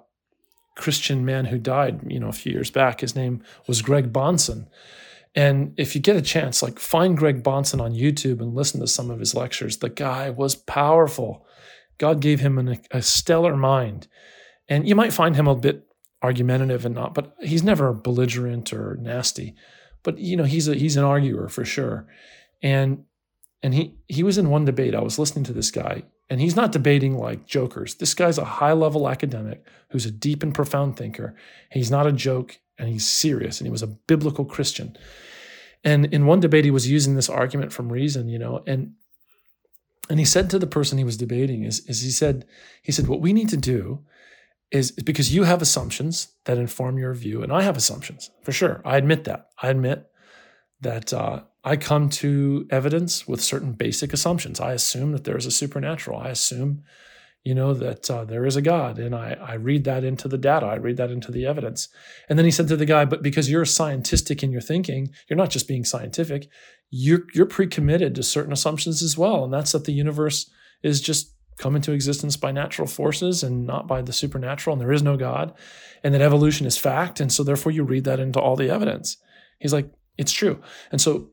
Christian 0.75 1.25
man 1.25 1.45
who 1.45 1.57
died, 1.57 2.01
you 2.07 2.19
know, 2.19 2.29
a 2.29 2.33
few 2.33 2.51
years 2.51 2.71
back. 2.71 3.01
His 3.01 3.15
name 3.15 3.43
was 3.67 3.81
Greg 3.81 4.13
Bahnsen. 4.13 4.67
And 5.33 5.73
if 5.77 5.95
you 5.95 6.01
get 6.01 6.15
a 6.15 6.21
chance, 6.21 6.61
like 6.61 6.79
find 6.79 7.17
Greg 7.17 7.43
Bahnsen 7.43 7.81
on 7.81 7.93
YouTube 7.93 8.41
and 8.41 8.53
listen 8.53 8.81
to 8.81 8.87
some 8.87 9.09
of 9.09 9.19
his 9.19 9.33
lectures. 9.33 9.77
The 9.77 9.89
guy 9.89 10.29
was 10.29 10.55
powerful. 10.55 11.45
God 11.97 12.19
gave 12.19 12.39
him 12.39 12.57
an, 12.57 12.81
a 12.91 13.01
stellar 13.01 13.55
mind. 13.55 14.07
And 14.67 14.87
you 14.87 14.95
might 14.95 15.13
find 15.13 15.35
him 15.35 15.47
a 15.47 15.55
bit 15.55 15.87
argumentative 16.21 16.85
and 16.85 16.95
not, 16.95 17.13
but 17.13 17.35
he's 17.41 17.63
never 17.63 17.93
belligerent 17.93 18.73
or 18.73 18.97
nasty. 18.99 19.55
But 20.03 20.17
you 20.19 20.35
know, 20.35 20.43
he's 20.43 20.67
a 20.67 20.75
he's 20.75 20.97
an 20.97 21.03
arguer 21.03 21.47
for 21.47 21.65
sure. 21.65 22.07
And 22.61 23.05
and 23.63 23.73
he 23.73 23.95
he 24.07 24.23
was 24.23 24.37
in 24.37 24.49
one 24.49 24.65
debate. 24.65 24.95
I 24.95 25.01
was 25.01 25.19
listening 25.19 25.45
to 25.45 25.53
this 25.53 25.71
guy, 25.71 26.03
and 26.31 26.39
he's 26.39 26.55
not 26.55 26.71
debating 26.71 27.17
like 27.17 27.45
jokers. 27.45 27.95
This 27.95 28.13
guy's 28.13 28.37
a 28.37 28.45
high 28.45 28.71
level 28.71 29.09
academic 29.09 29.65
who's 29.89 30.05
a 30.05 30.11
deep 30.11 30.43
and 30.43 30.55
profound 30.55 30.95
thinker. 30.95 31.35
He's 31.69 31.91
not 31.91 32.07
a 32.07 32.13
joke 32.13 32.57
and 32.79 32.87
he's 32.87 33.05
serious 33.05 33.59
and 33.59 33.67
he 33.67 33.71
was 33.71 33.83
a 33.83 33.87
biblical 33.87 34.45
Christian. 34.45 34.97
And 35.83 36.05
in 36.05 36.25
one 36.25 36.39
debate, 36.39 36.63
he 36.63 36.71
was 36.71 36.89
using 36.89 37.15
this 37.15 37.27
argument 37.29 37.73
from 37.73 37.91
reason, 37.91 38.29
you 38.29 38.39
know, 38.39 38.63
and 38.65 38.93
and 40.09 40.19
he 40.19 40.25
said 40.25 40.49
to 40.49 40.59
the 40.59 40.67
person 40.67 40.97
he 40.97 41.03
was 41.03 41.17
debating 41.17 41.63
is, 41.63 41.85
is 41.87 42.01
he 42.01 42.11
said, 42.11 42.45
he 42.81 42.91
said, 42.91 43.07
what 43.07 43.21
we 43.21 43.33
need 43.33 43.49
to 43.49 43.57
do 43.57 44.03
is 44.71 44.91
because 44.91 45.33
you 45.33 45.43
have 45.43 45.61
assumptions 45.61 46.29
that 46.45 46.57
inform 46.57 46.97
your 46.97 47.13
view, 47.13 47.43
and 47.43 47.51
I 47.51 47.61
have 47.61 47.77
assumptions 47.77 48.31
for 48.41 48.51
sure. 48.53 48.81
I 48.85 48.97
admit 48.97 49.25
that. 49.25 49.49
I 49.61 49.69
admit 49.69 50.09
that 50.79 51.13
uh, 51.13 51.41
I 51.63 51.77
come 51.77 52.09
to 52.09 52.67
evidence 52.71 53.27
with 53.27 53.41
certain 53.41 53.73
basic 53.73 54.13
assumptions. 54.13 54.59
I 54.59 54.73
assume 54.73 55.11
that 55.11 55.25
there 55.25 55.37
is 55.37 55.45
a 55.45 55.51
supernatural. 55.51 56.19
I 56.19 56.29
assume, 56.29 56.83
you 57.43 57.53
know, 57.53 57.73
that 57.75 58.09
uh, 58.09 58.25
there 58.25 58.45
is 58.45 58.55
a 58.55 58.63
God, 58.63 58.97
and 58.97 59.13
I, 59.13 59.37
I 59.39 59.53
read 59.53 59.83
that 59.83 60.03
into 60.03 60.27
the 60.27 60.39
data. 60.39 60.65
I 60.65 60.75
read 60.75 60.97
that 60.97 61.11
into 61.11 61.31
the 61.31 61.45
evidence. 61.45 61.87
And 62.27 62.37
then 62.37 62.45
he 62.45 62.51
said 62.51 62.67
to 62.69 62.77
the 62.77 62.85
guy, 62.85 63.05
"But 63.05 63.21
because 63.21 63.49
you're 63.49 63.65
scientific 63.65 64.41
in 64.41 64.51
your 64.51 64.61
thinking, 64.61 65.11
you're 65.29 65.37
not 65.37 65.51
just 65.51 65.67
being 65.67 65.85
scientific. 65.85 66.49
You're 66.89 67.25
you're 67.33 67.45
pre-committed 67.45 68.15
to 68.15 68.23
certain 68.23 68.53
assumptions 68.53 69.03
as 69.03 69.17
well, 69.17 69.43
and 69.43 69.53
that's 69.53 69.71
that 69.73 69.85
the 69.85 69.93
universe 69.93 70.49
is 70.81 70.99
just 70.99 71.35
come 71.57 71.75
into 71.75 71.91
existence 71.91 72.37
by 72.37 72.51
natural 72.51 72.87
forces 72.87 73.43
and 73.43 73.67
not 73.67 73.87
by 73.87 74.01
the 74.01 74.13
supernatural, 74.13 74.73
and 74.73 74.81
there 74.81 74.91
is 74.91 75.03
no 75.03 75.15
God, 75.15 75.53
and 76.03 76.13
that 76.13 76.21
evolution 76.21 76.65
is 76.65 76.75
fact, 76.75 77.19
and 77.19 77.31
so 77.31 77.43
therefore 77.43 77.71
you 77.71 77.83
read 77.83 78.05
that 78.05 78.19
into 78.19 78.39
all 78.39 78.55
the 78.55 78.71
evidence." 78.71 79.17
He's 79.59 79.73
like, 79.73 79.91
"It's 80.17 80.31
true," 80.31 80.59
and 80.91 80.99
so 80.99 81.29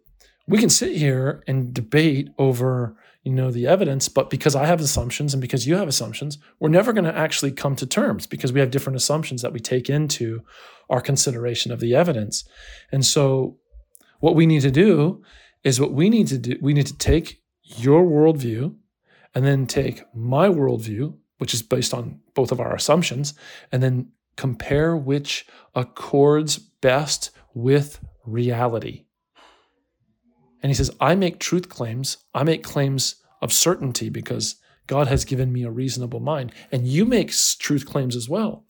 we 0.49 0.59
can 0.59 0.71
sit 0.71 0.97
here 0.97 1.43
and 1.47 1.73
debate 1.73 2.31
over 2.39 2.97
you 3.23 3.33
know 3.33 3.51
the 3.51 3.67
evidence 3.67 4.09
but 4.09 4.31
because 4.31 4.57
i 4.57 4.65
have 4.67 4.81
assumptions 4.81 5.35
and 5.35 5.41
because 5.41 5.67
you 5.67 5.77
have 5.77 5.89
assumptions 5.89 6.39
we're 6.59 6.69
never 6.69 6.93
going 6.93 7.05
to 7.05 7.17
actually 7.17 7.53
come 7.53 7.77
to 7.77 7.87
terms 7.87 8.27
because 8.27 8.53
we 8.53 8.61
have 8.61 8.71
different 8.71 8.97
assumptions 8.97 9.43
that 9.43 9.53
we 9.53 9.61
take 9.61 9.91
into 9.91 10.43
our 10.91 11.01
consideration 11.01 11.73
of 11.73 11.81
the 11.81 11.95
evidence. 11.95 12.45
And 12.93 13.05
so 13.05 13.59
what 14.21 14.35
we 14.35 14.47
need 14.47 14.63
to 14.63 14.71
do 14.71 15.23
is 15.65 15.81
what 15.81 15.93
we 15.93 16.09
need 16.09 16.29
to 16.29 16.39
do 16.39 16.57
we 16.61 16.73
need 16.73 16.87
to 16.87 16.97
take 16.97 17.43
your 17.63 18.03
worldview 18.05 18.75
and 19.35 19.45
then 19.45 19.67
take 19.67 20.03
my 20.15 20.49
worldview 20.49 21.15
which 21.39 21.53
is 21.53 21.63
based 21.63 21.93
on 21.93 22.21
both 22.35 22.51
of 22.51 22.61
our 22.61 22.75
assumptions 22.75 23.35
and 23.71 23.83
then 23.83 24.11
compare 24.37 24.97
which 24.97 25.47
accords 25.75 26.59
best 26.59 27.31
with 27.55 28.01
reality 28.25 29.05
and 30.63 30.71
he 30.71 30.75
says, 30.75 30.91
I 31.01 31.15
make 31.15 31.39
truth 31.39 31.69
claims. 31.69 32.19
I 32.35 32.45
make 32.45 32.63
claims 32.63 33.17
of 33.41 33.53
certainty 33.53 34.09
because 34.09 34.57
God 34.87 35.07
has 35.07 35.25
given 35.25 35.53
me 35.53 35.63
a 35.63 35.71
reasonable 35.71 36.21
mind. 36.21 36.53
And 36.73 36.89
you 36.89 37.05
make 37.05 37.33
truth 37.59 37.87
claims 37.87 38.17
as 38.17 38.29
well. 38.29 38.65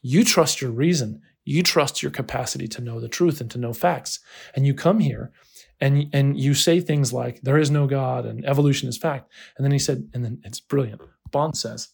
You 0.00 0.24
trust 0.24 0.60
your 0.60 0.70
reason. 0.70 1.20
You 1.44 1.62
trust 1.62 2.02
your 2.02 2.10
capacity 2.10 2.66
to 2.68 2.80
know 2.80 3.00
the 3.00 3.08
truth 3.08 3.40
and 3.40 3.50
to 3.50 3.58
know 3.58 3.72
facts. 3.72 4.20
And 4.54 4.66
you 4.66 4.72
come 4.72 5.00
here 5.00 5.32
and, 5.80 6.06
and 6.12 6.38
you 6.38 6.54
say 6.54 6.80
things 6.80 7.12
like, 7.12 7.42
there 7.42 7.58
is 7.58 7.70
no 7.70 7.86
God 7.86 8.24
and 8.24 8.44
evolution 8.46 8.88
is 8.88 8.96
fact. 8.96 9.30
And 9.56 9.64
then 9.64 9.72
he 9.72 9.78
said, 9.78 10.08
and 10.14 10.24
then 10.24 10.40
it's 10.44 10.60
brilliant. 10.60 11.02
Bahnsen 11.30 11.56
says, 11.56 11.88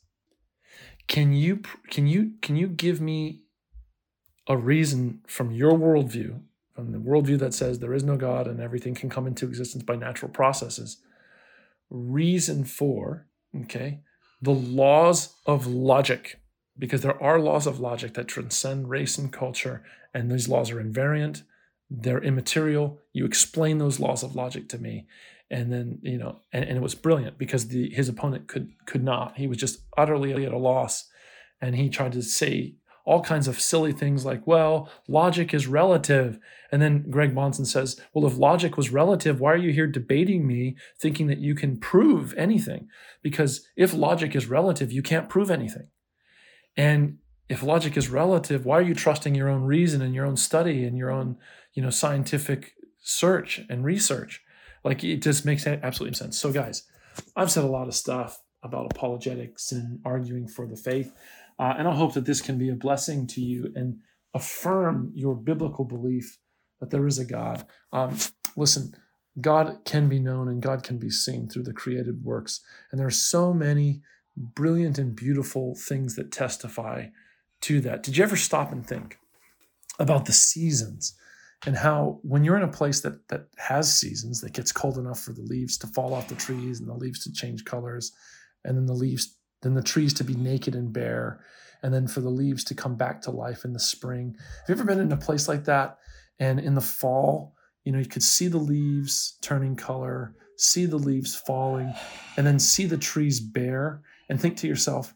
can 1.09 1.33
you, 1.33 1.63
can 1.91 2.07
you, 2.07 2.33
can 2.43 2.55
you 2.55 2.69
give 2.69 3.01
me 3.01 3.43
a 4.47 4.57
reason 4.57 5.23
from 5.27 5.51
your 5.51 5.73
worldview 5.73 6.41
the 6.87 6.99
worldview 6.99 7.39
that 7.39 7.55
says 7.55 7.79
there 7.79 7.95
is 7.95 8.05
no 8.05 8.17
God 8.17 8.47
and 8.47 8.61
everything 8.61 8.95
can 8.95 9.11
come 9.11 9.27
into 9.27 9.47
existence 9.47 9.83
by 9.83 9.97
natural 9.97 10.31
processes. 10.31 10.99
Reason 11.91 12.65
for, 12.65 13.27
okay, 13.65 14.01
the 14.41 14.53
laws 14.53 15.35
of 15.47 15.67
logic, 15.67 16.41
because 16.79 17.03
there 17.03 17.21
are 17.23 17.39
laws 17.39 17.67
of 17.67 17.81
logic 17.81 18.15
that 18.15 18.29
transcend 18.29 18.89
race 18.89 19.19
and 19.19 19.33
culture, 19.33 19.83
and 20.15 20.31
these 20.31 20.49
laws 20.49 20.71
are 20.71 20.83
invariant, 20.83 21.43
they're 21.91 22.23
immaterial. 22.23 22.99
You 23.13 23.25
explain 23.25 23.79
those 23.79 23.99
laws 23.99 24.23
of 24.23 24.37
logic 24.37 24.69
to 24.71 24.79
me. 24.79 25.07
And 25.51 25.73
then, 25.73 25.99
you 26.03 26.17
know, 26.17 26.39
and, 26.53 26.65
and 26.65 26.77
it 26.77 26.81
was 26.81 26.95
brilliant 26.95 27.37
because 27.37 27.69
the 27.69 27.91
his 27.93 28.09
opponent 28.09 28.47
could 28.47 28.71
could 28.87 29.03
not. 29.03 29.37
He 29.37 29.49
was 29.49 29.59
just 29.59 29.81
utterly 29.99 30.33
at 30.47 30.53
a 30.53 30.59
loss. 30.59 31.09
And 31.61 31.75
he 31.75 31.89
tried 31.89 32.13
to 32.13 32.23
say 32.23 32.77
all 33.05 33.23
kinds 33.23 33.49
of 33.49 33.61
silly 33.61 33.93
things 33.93 34.25
like, 34.25 34.47
well, 34.47 34.91
logic 35.09 35.55
is 35.55 35.67
relative. 35.67 36.39
And 36.71 36.81
then 36.81 37.11
Greg 37.11 37.35
Bahnsen 37.35 37.67
says, 37.67 38.01
well, 38.13 38.27
if 38.27 38.37
logic 38.37 38.77
was 38.77 38.91
relative, 38.91 39.41
why 39.41 39.53
are 39.53 39.57
you 39.57 39.73
here 39.73 39.87
debating 39.87 40.47
me 40.47 40.77
thinking 40.99 41.27
that 41.29 41.39
you 41.39 41.55
can 41.55 41.79
prove 41.79 42.35
anything? 42.37 42.89
Because 43.23 43.67
if 43.77 43.95
logic 43.95 44.35
is 44.37 44.47
relative, 44.47 44.93
you 44.93 45.03
can't 45.03 45.29
prove 45.29 45.51
anything. 45.51 45.89
And 46.77 47.19
if 47.49 47.63
logic 47.63 47.97
is 47.97 48.09
relative, 48.09 48.65
why 48.65 48.79
are 48.79 48.83
you 48.83 48.95
trusting 48.95 49.35
your 49.35 49.49
own 49.49 49.63
reason 49.63 50.03
and 50.03 50.15
your 50.15 50.27
own 50.27 50.37
study 50.37 50.85
and 50.85 50.97
your 50.97 51.11
own, 51.11 51.37
you 51.75 51.83
know, 51.83 51.91
scientific 51.91 52.75
search 53.01 53.61
and 53.69 53.85
research? 53.85 54.43
Like 54.85 55.03
it 55.03 55.21
just 55.23 55.45
makes 55.45 55.67
absolutely 55.67 56.17
sense. 56.17 56.39
So, 56.39 56.53
guys, 56.53 56.85
I've 57.35 57.51
said 57.51 57.65
a 57.65 57.69
lot 57.69 57.89
of 57.89 57.95
stuff 57.95 58.41
about 58.63 58.93
apologetics 58.95 59.73
and 59.73 60.01
arguing 60.05 60.47
for 60.47 60.67
the 60.67 60.77
faith. 60.77 61.13
Uh, 61.61 61.75
and 61.77 61.87
I 61.87 61.95
hope 61.95 62.15
that 62.15 62.25
this 62.25 62.41
can 62.41 62.57
be 62.57 62.71
a 62.71 62.75
blessing 62.75 63.27
to 63.29 63.41
you 63.43 63.71
and 63.77 63.99
affirm 64.33 65.13
your 65.15 65.35
biblical 65.35 65.85
belief 65.85 66.39
that 66.81 66.89
there 66.89 67.07
is 67.07 67.19
a 67.19 67.25
God. 67.25 67.67
Um, 67.93 68.17
listen, 68.57 68.95
God 69.39 69.81
can 69.85 70.09
be 70.09 70.19
known 70.19 70.49
and 70.49 70.63
God 70.63 70.83
can 70.83 70.97
be 70.97 71.11
seen 71.11 71.49
through 71.49 71.65
the 71.65 71.75
created 71.75 72.25
works. 72.25 72.61
And 72.91 72.99
there 72.99 73.07
are 73.07 73.11
so 73.11 73.53
many 73.53 74.01
brilliant 74.37 74.99
and 74.99 75.15
beautiful 75.15 75.75
things 75.75 76.17
that 76.17 76.33
testify 76.33 77.09
to 77.63 77.83
that. 77.83 78.03
Did 78.03 78.17
you 78.17 78.25
ever 78.25 78.37
stop 78.37 78.73
and 78.73 78.87
think 78.87 79.19
about 79.99 80.25
the 80.25 80.33
seasons 80.33 81.15
and 81.67 81.77
how 81.77 82.21
when 82.23 82.43
you're 82.43 82.57
in 82.57 82.63
a 82.63 82.69
place 82.69 83.01
that 83.03 83.29
that 83.29 83.49
has 83.59 83.95
seasons 83.95 84.41
that 84.41 84.55
gets 84.55 84.73
cold 84.73 84.97
enough 84.97 85.21
for 85.21 85.35
the 85.35 85.43
leaves 85.43 85.77
to 85.77 85.87
fall 85.89 86.15
off 86.15 86.29
the 86.29 86.35
trees 86.35 86.81
and 86.81 86.89
the 86.89 86.95
leaves 86.95 87.23
to 87.25 87.33
change 87.33 87.67
colors 87.67 88.13
and 88.65 88.79
then 88.79 88.87
the 88.87 88.95
leaves 88.95 89.37
then 89.63 89.75
the 89.75 89.83
trees 89.83 90.15
to 90.15 90.25
be 90.25 90.35
naked 90.35 90.75
and 90.75 90.93
bare, 90.93 91.45
and 91.83 91.93
then 91.93 92.07
for 92.07 92.21
the 92.21 92.31
leaves 92.31 92.65
to 92.65 92.75
come 92.75 92.97
back 92.97 93.23
to 93.23 93.31
life 93.31 93.65
in 93.65 93.73
the 93.73 93.81
spring. 93.81 94.37
Have 94.39 94.69
you 94.69 94.75
ever 94.75 94.85
been 94.85 95.01
in 95.01 95.13
a 95.13 95.17
place 95.17 95.49
like 95.49 95.65
that? 95.65 95.99
And 96.39 96.59
in 96.59 96.75
the 96.75 96.81
fall, 96.81 97.55
you 97.85 97.93
know, 97.93 97.99
you 97.99 98.07
could 98.07 98.23
see 98.23 98.49
the 98.49 98.59
leaves 98.59 99.39
turning 99.41 99.77
color, 99.77 100.35
see 100.57 100.87
the 100.87 100.99
leaves 100.99 101.35
falling, 101.35 101.95
and 102.37 102.47
then 102.47 102.59
see 102.59 102.87
the 102.87 102.99
trees 102.99 103.41
bare, 103.41 104.03
and 104.29 104.41
think 104.41 104.57
to 104.59 104.69
yourself, 104.69 105.15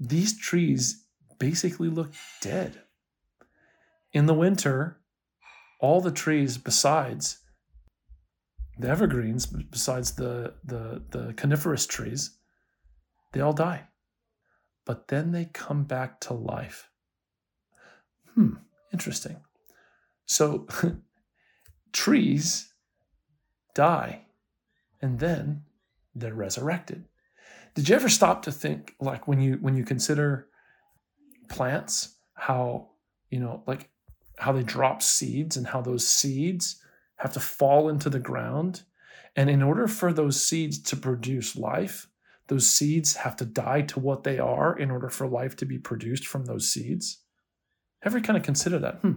these 0.00 0.38
trees 0.38 1.04
basically 1.38 1.88
look 1.88 2.12
dead. 2.40 2.82
In 4.12 4.26
the 4.26 4.34
winter, 4.34 5.00
all 5.80 6.00
the 6.00 6.10
trees 6.10 6.58
besides 6.58 7.38
the 8.78 8.88
evergreens, 8.88 9.46
besides 9.46 10.12
the, 10.12 10.54
the, 10.64 11.02
the 11.10 11.32
coniferous 11.34 11.86
trees, 11.86 12.37
they 13.32 13.40
all 13.40 13.52
die. 13.52 13.88
But 14.84 15.08
then 15.08 15.32
they 15.32 15.46
come 15.46 15.84
back 15.84 16.20
to 16.22 16.34
life. 16.34 16.88
Hmm, 18.34 18.54
interesting. 18.92 19.36
So 20.26 20.66
trees 21.92 22.72
die 23.74 24.26
and 25.00 25.18
then 25.18 25.62
they're 26.14 26.34
resurrected. 26.34 27.04
Did 27.74 27.88
you 27.88 27.94
ever 27.94 28.08
stop 28.08 28.42
to 28.42 28.52
think 28.52 28.94
like 29.00 29.28
when 29.28 29.40
you 29.40 29.58
when 29.60 29.76
you 29.76 29.84
consider 29.84 30.48
plants 31.48 32.16
how 32.34 32.88
you 33.30 33.38
know 33.40 33.62
like 33.66 33.90
how 34.38 34.52
they 34.52 34.62
drop 34.62 35.02
seeds 35.02 35.56
and 35.56 35.66
how 35.66 35.80
those 35.80 36.06
seeds 36.06 36.82
have 37.16 37.32
to 37.32 37.40
fall 37.40 37.88
into 37.88 38.10
the 38.10 38.18
ground 38.18 38.82
and 39.36 39.48
in 39.50 39.62
order 39.62 39.86
for 39.86 40.12
those 40.12 40.42
seeds 40.42 40.80
to 40.80 40.96
produce 40.96 41.56
life 41.56 42.08
those 42.48 42.68
seeds 42.68 43.16
have 43.16 43.36
to 43.36 43.44
die 43.44 43.82
to 43.82 44.00
what 44.00 44.24
they 44.24 44.38
are 44.38 44.76
in 44.76 44.90
order 44.90 45.08
for 45.08 45.26
life 45.26 45.56
to 45.56 45.66
be 45.66 45.78
produced 45.78 46.26
from 46.26 46.44
those 46.44 46.70
seeds? 46.70 47.18
Ever 48.04 48.20
kind 48.20 48.36
of 48.36 48.42
consider 48.42 48.78
that? 48.78 48.96
Hmm. 48.96 49.12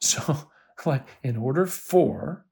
So, 0.00 0.50
like, 0.86 1.06
in 1.22 1.36
order 1.36 1.66
for 1.66 2.46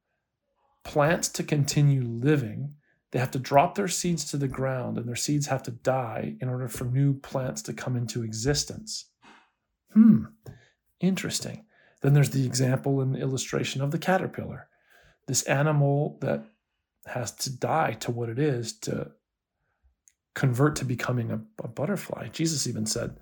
plants 0.84 1.28
to 1.30 1.42
continue 1.42 2.02
living, 2.02 2.74
they 3.12 3.18
have 3.18 3.30
to 3.32 3.38
drop 3.38 3.74
their 3.74 3.88
seeds 3.88 4.24
to 4.30 4.36
the 4.36 4.48
ground 4.48 4.98
and 4.98 5.08
their 5.08 5.16
seeds 5.16 5.46
have 5.46 5.62
to 5.64 5.70
die 5.70 6.36
in 6.40 6.48
order 6.48 6.68
for 6.68 6.84
new 6.84 7.14
plants 7.14 7.62
to 7.62 7.72
come 7.72 7.96
into 7.96 8.22
existence. 8.22 9.06
Hmm, 9.92 10.24
interesting. 11.00 11.64
Then 12.02 12.14
there's 12.14 12.30
the 12.30 12.44
example 12.44 13.00
and 13.00 13.16
illustration 13.16 13.80
of 13.80 13.90
the 13.90 13.98
caterpillar, 13.98 14.68
this 15.26 15.42
animal 15.44 16.18
that 16.20 16.44
has 17.06 17.32
to 17.32 17.56
die 17.56 17.92
to 18.00 18.10
what 18.10 18.28
it 18.28 18.38
is 18.38 18.78
to 18.80 19.12
convert 20.36 20.76
to 20.76 20.84
becoming 20.84 21.32
a, 21.32 21.40
a 21.64 21.68
butterfly. 21.68 22.28
Jesus 22.28 22.68
even 22.68 22.86
said, 22.86 23.16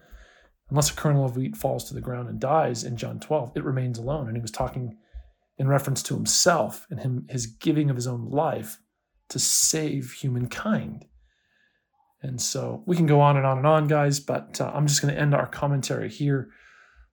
unless 0.69 0.91
a 0.91 0.95
kernel 0.95 1.25
of 1.25 1.37
wheat 1.37 1.57
falls 1.57 1.85
to 1.85 1.95
the 1.95 2.03
ground 2.03 2.29
and 2.29 2.41
dies 2.41 2.85
in 2.85 2.97
John 2.97 3.21
12, 3.21 3.53
it 3.57 3.65
remains 3.65 3.99
alone. 3.99 4.27
And 4.29 4.37
he 4.37 4.43
was 4.43 4.51
talking 4.51 4.99
in 5.57 5.69
reference 5.69 6.03
to 6.03 6.15
himself 6.15 6.87
and 6.91 7.01
him 7.01 7.27
his 7.31 7.47
giving 7.47 7.89
of 7.89 7.97
his 7.97 8.09
own 8.09 8.29
life 8.31 8.79
to 9.31 9.39
save 9.39 10.13
humankind. 10.13 11.07
And 12.23 12.41
so 12.41 12.83
we 12.87 12.97
can 12.97 13.07
go 13.07 13.21
on 13.21 13.37
and 13.37 13.47
on 13.47 13.59
and 13.59 13.67
on, 13.67 13.87
guys, 13.87 14.19
but 14.21 14.61
uh, 14.61 14.73
I'm 14.75 14.87
just 14.87 15.01
going 15.01 15.15
to 15.15 15.21
end 15.21 15.35
our 15.35 15.47
commentary 15.47 16.11
here. 16.11 16.51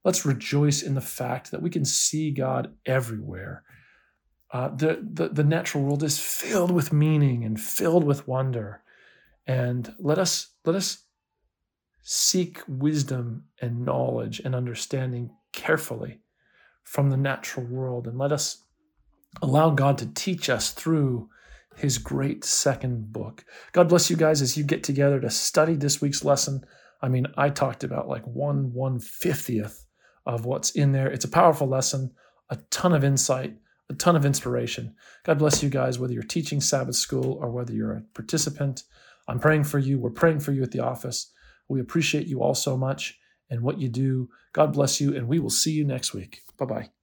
Let's 0.04 0.26
rejoice 0.26 0.82
in 0.82 0.96
the 0.96 1.02
fact 1.02 1.52
that 1.52 1.62
we 1.62 1.70
can 1.70 1.86
see 1.86 2.32
God 2.32 2.74
everywhere. 2.86 3.64
uh, 4.52 4.70
the, 4.76 5.00
the, 5.14 5.30
the 5.30 5.44
natural 5.44 5.84
world 5.84 6.04
is 6.04 6.20
filled 6.20 6.72
with 6.72 6.92
meaning 6.92 7.44
and 7.46 7.60
filled 7.60 8.04
with 8.04 8.28
wonder. 8.28 8.82
And 9.48 9.94
let 10.00 10.18
us 10.18 10.54
let 10.66 10.76
us 10.76 11.06
seek 12.04 12.60
wisdom 12.68 13.46
and 13.62 13.86
knowledge 13.86 14.40
and 14.44 14.56
understanding 14.56 15.32
carefully 15.54 16.20
from 16.84 17.10
the 17.10 17.18
natural 17.18 17.66
world. 17.66 18.08
And 18.08 18.18
let 18.18 18.32
us 18.32 18.64
allow 19.42 19.70
God 19.70 19.98
to 20.00 20.14
teach 20.14 20.50
us 20.50 20.72
through 20.72 21.30
his 21.76 21.98
great 21.98 22.44
second 22.44 23.14
book. 23.14 23.46
God 23.72 23.90
bless 23.90 24.10
you 24.10 24.18
guys 24.18 24.42
as 24.42 24.58
you 24.58 24.64
get 24.64 24.84
together 24.84 25.20
to 25.20 25.30
study 25.30 25.76
this 25.76 26.02
week's 26.02 26.26
lesson. 26.26 26.66
I 27.02 27.08
mean, 27.08 27.28
I 27.38 27.50
talked 27.50 27.84
about 27.84 28.08
like 28.08 28.26
one 28.26 28.74
one 28.74 29.00
fiftieth 29.00 29.86
of 30.26 30.46
what's 30.46 30.72
in 30.72 30.92
there. 30.92 31.08
It's 31.08 31.26
a 31.26 31.30
powerful 31.30 31.68
lesson, 31.68 32.12
a 32.50 32.58
ton 32.70 32.94
of 32.94 33.04
insight, 33.04 33.58
a 33.90 33.94
ton 33.94 34.16
of 34.16 34.26
inspiration. 34.26 34.96
God 35.24 35.40
bless 35.40 35.64
you 35.64 35.70
guys, 35.70 35.98
whether 35.98 36.14
you're 36.14 36.24
teaching 36.24 36.62
Sabbath 36.62 36.96
school 36.96 37.38
or 37.42 37.50
whether 37.52 37.74
you're 37.74 37.94
a 37.94 38.04
participant. 38.14 38.84
I'm 39.32 39.40
praying 39.40 39.64
for 39.64 39.80
you. 39.80 39.98
We're 39.98 40.10
praying 40.10 40.42
for 40.42 40.52
you 40.52 40.62
at 40.62 40.72
the 40.72 40.82
office. 40.82 41.32
We 41.70 41.80
appreciate 41.80 42.28
you 42.28 42.42
all 42.42 42.54
so 42.54 42.76
much 42.76 43.18
and 43.50 43.62
what 43.62 43.80
you 43.80 43.88
do. 43.88 44.30
God 44.52 44.74
bless 44.74 45.00
you, 45.00 45.16
and 45.16 45.28
we 45.28 45.40
will 45.40 45.50
see 45.50 45.72
you 45.72 45.86
next 45.86 46.14
week. 46.14 46.42
Bye 46.58 46.66
bye. 46.66 47.01